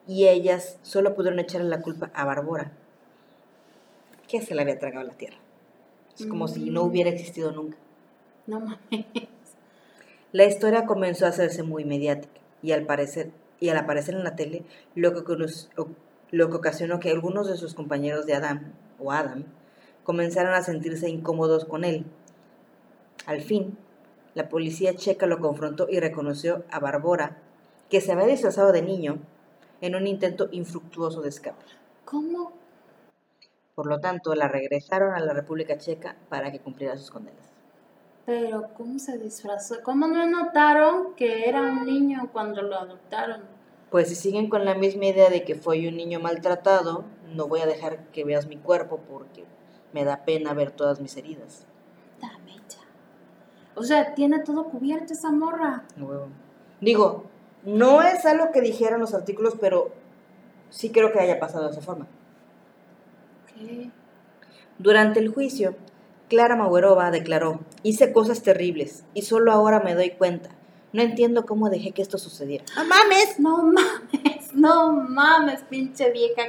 [0.07, 2.73] y ellas solo pudieron echarle la culpa a Bárbara,
[4.29, 5.39] que se le había tragado la tierra.
[6.19, 6.89] Es como si no Mm.
[6.89, 7.77] hubiera existido nunca.
[8.47, 9.07] No mames.
[10.33, 13.31] La historia comenzó a hacerse muy mediática, y al parecer,
[13.61, 15.37] y al aparecer en la tele, lo que,
[16.31, 19.45] lo que ocasionó que algunos de sus compañeros de Adam, o Adam,
[20.05, 22.05] comenzaran a sentirse incómodos con él.
[23.27, 23.77] Al fin,
[24.35, 27.39] la policía checa lo confrontó y reconoció a Barbora,
[27.89, 29.19] que se había disfrazado de niño,
[29.81, 31.65] en un intento infructuoso de escape.
[32.05, 32.53] ¿Cómo?
[33.75, 37.45] Por lo tanto, la regresaron a la República Checa para que cumpliera sus condenas.
[38.27, 39.83] Pero, ¿cómo se disfrazó?
[39.83, 43.43] ¿Cómo no notaron que era un niño cuando lo adoptaron?
[43.91, 47.05] Pues si siguen con la misma idea de que fue un niño maltratado,
[47.35, 49.45] no voy a dejar que veas mi cuerpo porque
[49.95, 51.65] me da pena ver todas mis heridas.
[52.21, 52.81] Dame ya.
[53.77, 55.85] O sea, tiene todo cubierto esa morra.
[56.81, 57.25] Digo,
[57.65, 59.93] no es algo que dijeran los artículos, pero
[60.69, 62.09] sí creo que haya pasado de esa forma.
[63.47, 63.91] ¿Qué?
[64.79, 65.77] Durante el juicio,
[66.29, 70.51] Clara Maguerova declaró, hice cosas terribles y solo ahora me doy cuenta.
[70.93, 72.65] No entiendo cómo dejé que esto sucediera.
[72.77, 73.39] ¡No mames!
[73.39, 76.43] No mames, no mames, pinche vieja.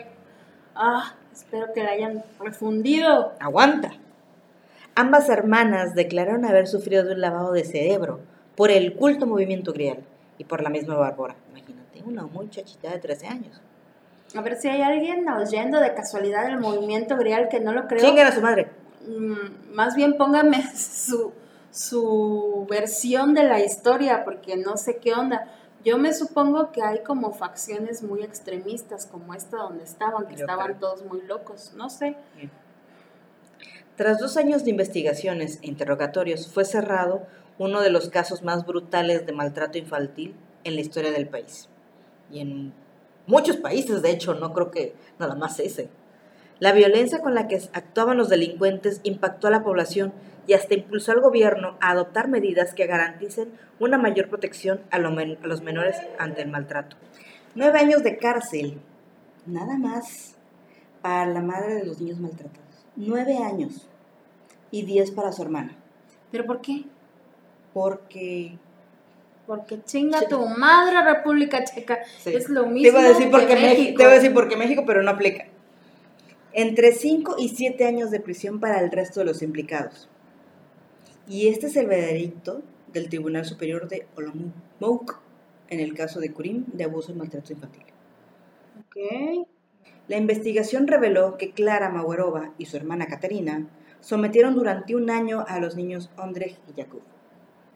[0.73, 3.33] Ah, espero que la hayan refundido.
[3.39, 3.93] Aguanta.
[4.95, 8.21] Ambas hermanas declararon haber sufrido de un lavado de cerebro
[8.55, 9.99] por el culto movimiento grial
[10.37, 11.35] y por la misma Bárbara.
[11.51, 13.61] Imagínate, una muchachita de 13 años.
[14.33, 18.01] A ver si hay alguien oyendo de casualidad el movimiento grial que no lo creo.
[18.01, 18.69] Chingan a su madre.
[19.05, 21.33] Mm, más bien póngame su,
[21.71, 25.47] su versión de la historia, porque no sé qué onda.
[25.85, 30.41] Yo me supongo que hay como facciones muy extremistas, como esta donde estaban, que Yo
[30.41, 30.79] estaban creo.
[30.79, 31.73] todos muy locos.
[31.75, 32.17] No sé.
[33.95, 37.27] Tras dos años de investigaciones e interrogatorios, fue cerrado
[37.59, 41.69] uno de los casos más brutales de maltrato infantil en la historia del país.
[42.31, 42.73] Y en
[43.27, 45.89] muchos países, de hecho, no creo que nada más ese.
[46.59, 50.13] La violencia con la que actuaban los delincuentes impactó a la población
[50.47, 53.49] y hasta impulsó al gobierno a adoptar medidas que garanticen
[53.79, 56.97] una mayor protección a, lo men- a los menores ante el maltrato.
[57.55, 58.79] Nueve años de cárcel,
[59.45, 60.35] nada más,
[61.01, 62.85] para la madre de los niños maltratados.
[62.95, 63.87] Nueve años
[64.71, 65.75] y diez para su hermana.
[66.31, 66.83] ¿Pero por qué?
[67.73, 68.57] Porque...
[69.47, 71.99] Porque chinga tu madre, República Checa.
[72.19, 72.33] Sí.
[72.33, 73.69] Es lo mismo Te iba a decir que porque México.
[73.77, 73.97] México.
[73.97, 75.45] Te iba a decir porque México, pero no aplica.
[76.51, 80.09] Entre 5 y 7 años de prisión para el resto de los implicados.
[81.27, 82.61] Y este es el veredicto
[82.93, 85.19] del Tribunal Superior de Olomouc
[85.69, 87.83] en el caso de Curim de abuso y maltrato infantil.
[90.07, 93.67] La investigación reveló que Clara Maguerova y su hermana Caterina
[94.01, 97.01] sometieron durante un año a los niños Ondrej y Jakub.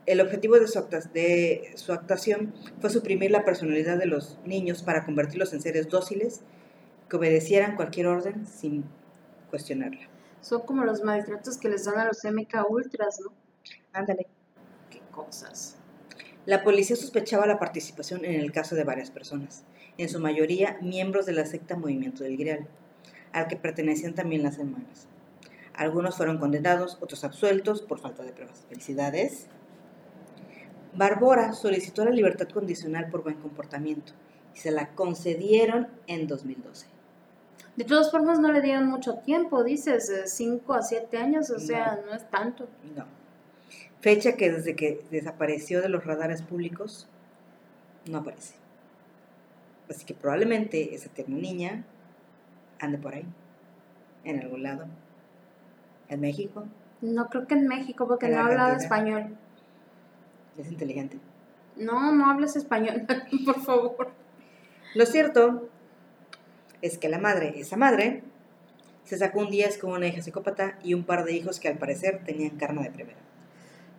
[0.05, 4.83] El objetivo de su, acta- de su actuación fue suprimir la personalidad de los niños
[4.83, 6.41] para convertirlos en seres dóciles
[7.09, 8.85] que obedecieran cualquier orden sin
[9.49, 10.08] cuestionarla.
[10.41, 13.33] Son como los maltratos que les dan a los MK Ultras, ¿no?
[13.93, 14.27] Ándale.
[14.89, 15.75] Qué cosas.
[16.45, 19.63] La policía sospechaba la participación en el caso de varias personas,
[19.97, 22.67] en su mayoría miembros de la secta Movimiento del Grial,
[23.33, 25.07] al que pertenecían también las hermanas.
[25.73, 28.65] Algunos fueron condenados, otros absueltos por falta de pruebas.
[28.67, 29.47] Felicidades.
[30.93, 34.13] Barbora solicitó la libertad condicional por buen comportamiento
[34.55, 36.98] y se la concedieron en 2012.
[37.75, 41.99] De todas formas, no le dieron mucho tiempo, dices, 5 a 7 años, o sea,
[42.05, 42.67] no es tanto.
[42.95, 43.05] No.
[44.01, 47.07] Fecha que desde que desapareció de los radares públicos
[48.05, 48.55] no aparece.
[49.89, 51.83] Así que probablemente esa tierna niña
[52.79, 53.25] ande por ahí,
[54.23, 54.85] en algún lado,
[56.09, 56.65] en México,
[57.01, 58.83] No creo que en México, porque En no habla Argentina.
[58.83, 59.37] español.
[60.57, 61.17] es inteligente.
[61.77, 63.05] No, no hables español,
[63.45, 64.09] por favor.
[64.95, 65.69] Lo cierto
[66.81, 68.23] es que la madre, esa madre,
[69.03, 71.77] se sacó un 10 con una hija psicópata y un par de hijos que al
[71.77, 73.19] parecer tenían carne de primera.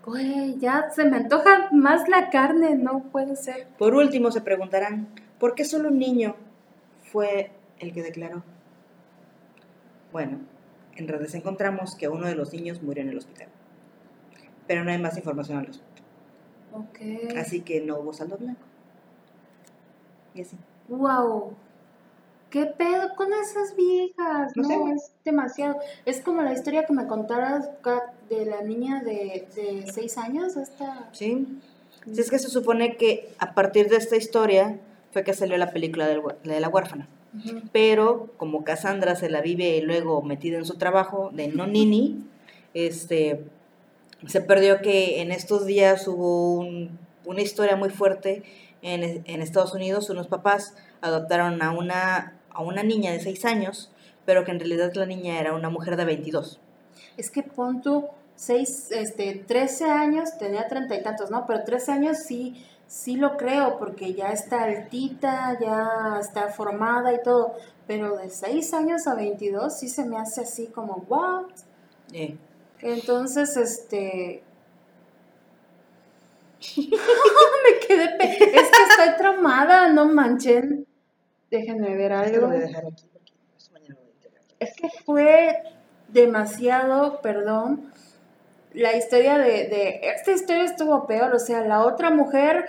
[0.04, 3.66] Güey, ya se me antoja más la carne, no puede ser.
[3.78, 5.08] Por último, se preguntarán,
[5.38, 6.36] ¿por qué solo un niño
[7.02, 8.42] fue el que declaró?
[10.12, 10.38] Bueno,
[10.96, 13.48] en redes encontramos que uno de los niños murió en el hospital.
[14.66, 16.02] Pero no hay más información al respecto.
[16.72, 17.36] Ok.
[17.36, 18.62] Así que no hubo saldo blanco.
[20.34, 20.56] Y así.
[20.88, 21.54] Wow.
[22.50, 24.52] ¿Qué pedo con esas viejas?
[24.56, 24.92] No No, sé, güey.
[24.94, 25.76] es demasiado.
[26.04, 27.70] Es como la historia que me contaras
[28.28, 31.08] de la niña de, de seis años, esta.
[31.12, 31.46] ¿Sí?
[32.12, 34.78] Si es que se supone que a partir de esta historia
[35.12, 37.08] fue que salió la película del de la huérfana.
[37.72, 42.24] Pero como Cassandra se la vive luego metida en su trabajo de no nini,
[42.74, 43.44] este,
[44.26, 48.42] se perdió que en estos días hubo un- una historia muy fuerte
[48.82, 50.10] en, en Estados Unidos.
[50.10, 53.90] Unos papás adoptaron a una, a una niña de 6 años,
[54.26, 56.60] pero que en realidad la niña era una mujer de 22.
[57.16, 58.06] Es que pon tú
[58.36, 61.46] seis, este, 13 años, tenía treinta y tantos, ¿no?
[61.46, 67.22] Pero 13 años sí, sí lo creo, porque ya está altita, ya está formada y
[67.22, 67.54] todo.
[67.86, 71.46] Pero de 6 años a 22 sí se me hace así como, ¿what?
[72.12, 72.36] Eh,
[72.80, 74.42] Entonces, este...
[76.76, 78.08] me quedé...
[78.18, 80.86] pe- Es que estoy traumada, no manchen.
[81.50, 82.40] Déjenme ver algo.
[82.42, 84.42] lo voy a dejar aquí porque esto mañana lo voy a integrar.
[84.58, 85.62] Es que fue
[86.08, 87.92] demasiado, perdón,
[88.72, 92.66] la historia de, de, esta historia estuvo peor, o sea, la otra mujer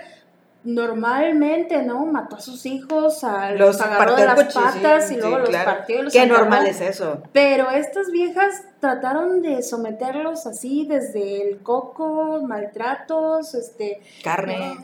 [0.64, 2.06] normalmente, ¿no?
[2.06, 6.02] Mató a sus hijos, a, los, agarró de las patas y luego los partió y
[6.02, 7.22] los Qué normal es eso.
[7.32, 14.00] Pero estas viejas trataron de someterlos así desde el coco, maltratos, este...
[14.22, 14.76] Carne.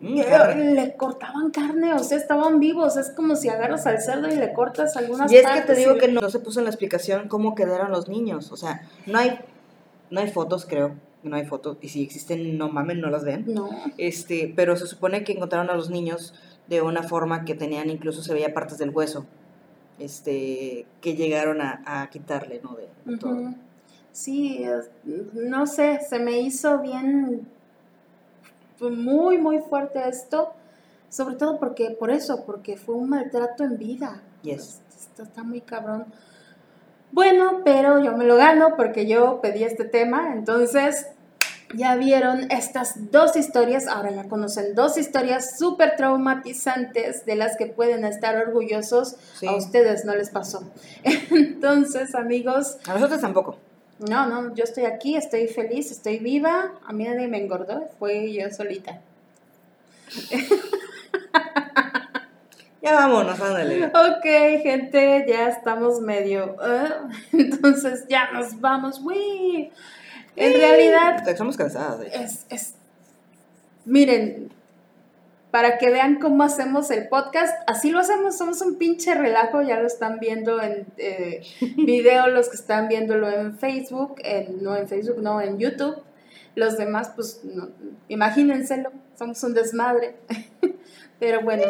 [0.00, 2.96] Le cortaban carne, o sea, estaban vivos.
[2.96, 5.96] Es como si agarras al cerdo y le cortas algunas Y es que te digo
[5.96, 8.52] que no se puso en la explicación cómo quedaron los niños.
[8.52, 9.38] O sea, no hay,
[10.10, 10.92] no hay fotos, creo
[11.28, 13.44] no hay fotos, y si existen, no mamen, no las ven.
[13.46, 13.68] No.
[13.98, 16.34] Este, pero se supone que encontraron a los niños
[16.68, 19.26] de una forma que tenían, incluso se veía partes del hueso,
[19.98, 22.76] este, que llegaron a, quitarle, ¿no?
[22.76, 23.54] De, todo.
[24.12, 24.64] Sí,
[25.34, 27.46] no sé, se me hizo bien,
[28.80, 30.52] muy, muy fuerte esto,
[31.08, 34.22] sobre todo porque, por eso, porque fue un maltrato en vida.
[34.42, 34.80] Yes.
[34.96, 36.06] Esto está muy cabrón.
[37.12, 41.06] Bueno, pero yo me lo gano porque yo pedí este tema, entonces
[41.74, 47.66] ya vieron estas dos historias, ahora ya conocen dos historias súper traumatizantes de las que
[47.66, 49.16] pueden estar orgullosos.
[49.46, 50.70] A ustedes no les pasó.
[51.30, 52.78] Entonces, amigos.
[52.86, 53.56] A nosotros tampoco.
[53.98, 56.72] No, no, yo estoy aquí, estoy feliz, estoy viva.
[56.86, 59.00] A mí nadie me engordó, fue yo solita.
[62.86, 63.86] Ya vámonos, ándale.
[63.86, 66.54] Ok, gente, ya estamos medio.
[66.54, 69.72] Uh, entonces ya nos vamos, güey.
[70.36, 71.28] En realidad.
[71.28, 72.06] Estamos cansadas.
[72.12, 72.74] Es, es.
[73.84, 74.52] Miren,
[75.56, 79.80] para que vean cómo hacemos el podcast, así lo hacemos, somos un pinche relajo, ya
[79.80, 81.40] lo están viendo en eh,
[81.78, 84.20] video, los que están viéndolo en Facebook,
[84.60, 85.96] no en Facebook, no en YouTube.
[86.56, 87.70] Los demás, pues, no,
[88.08, 90.16] imagínenselo, somos un desmadre.
[91.18, 91.62] Pero bueno.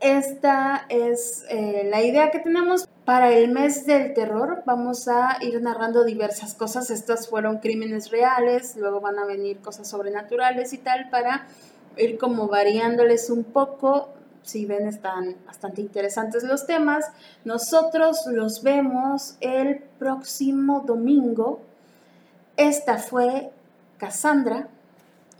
[0.00, 4.62] Esta es eh, la idea que tenemos para el mes del terror.
[4.66, 6.90] Vamos a ir narrando diversas cosas.
[6.90, 11.46] Estas fueron crímenes reales, luego van a venir cosas sobrenaturales y tal para
[11.96, 14.10] ir como variándoles un poco.
[14.42, 17.04] Si ven, están bastante interesantes los temas.
[17.44, 21.60] Nosotros los vemos el próximo domingo.
[22.56, 23.50] Esta fue
[23.98, 24.68] Cassandra.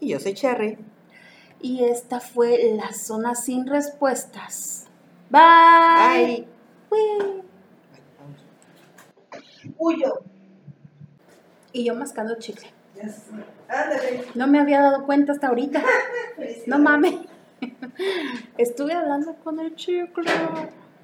[0.01, 0.79] Y yo soy Cherry.
[1.61, 4.87] Y esta fue la zona sin respuestas.
[5.31, 6.47] Bye.
[6.91, 7.43] Bye.
[9.79, 10.23] Huyo.
[11.73, 12.69] Y yo mascando chicle.
[14.35, 15.83] No me había dado cuenta hasta ahorita.
[16.67, 17.15] no mames.
[18.59, 20.31] Estuve hablando con el chicle.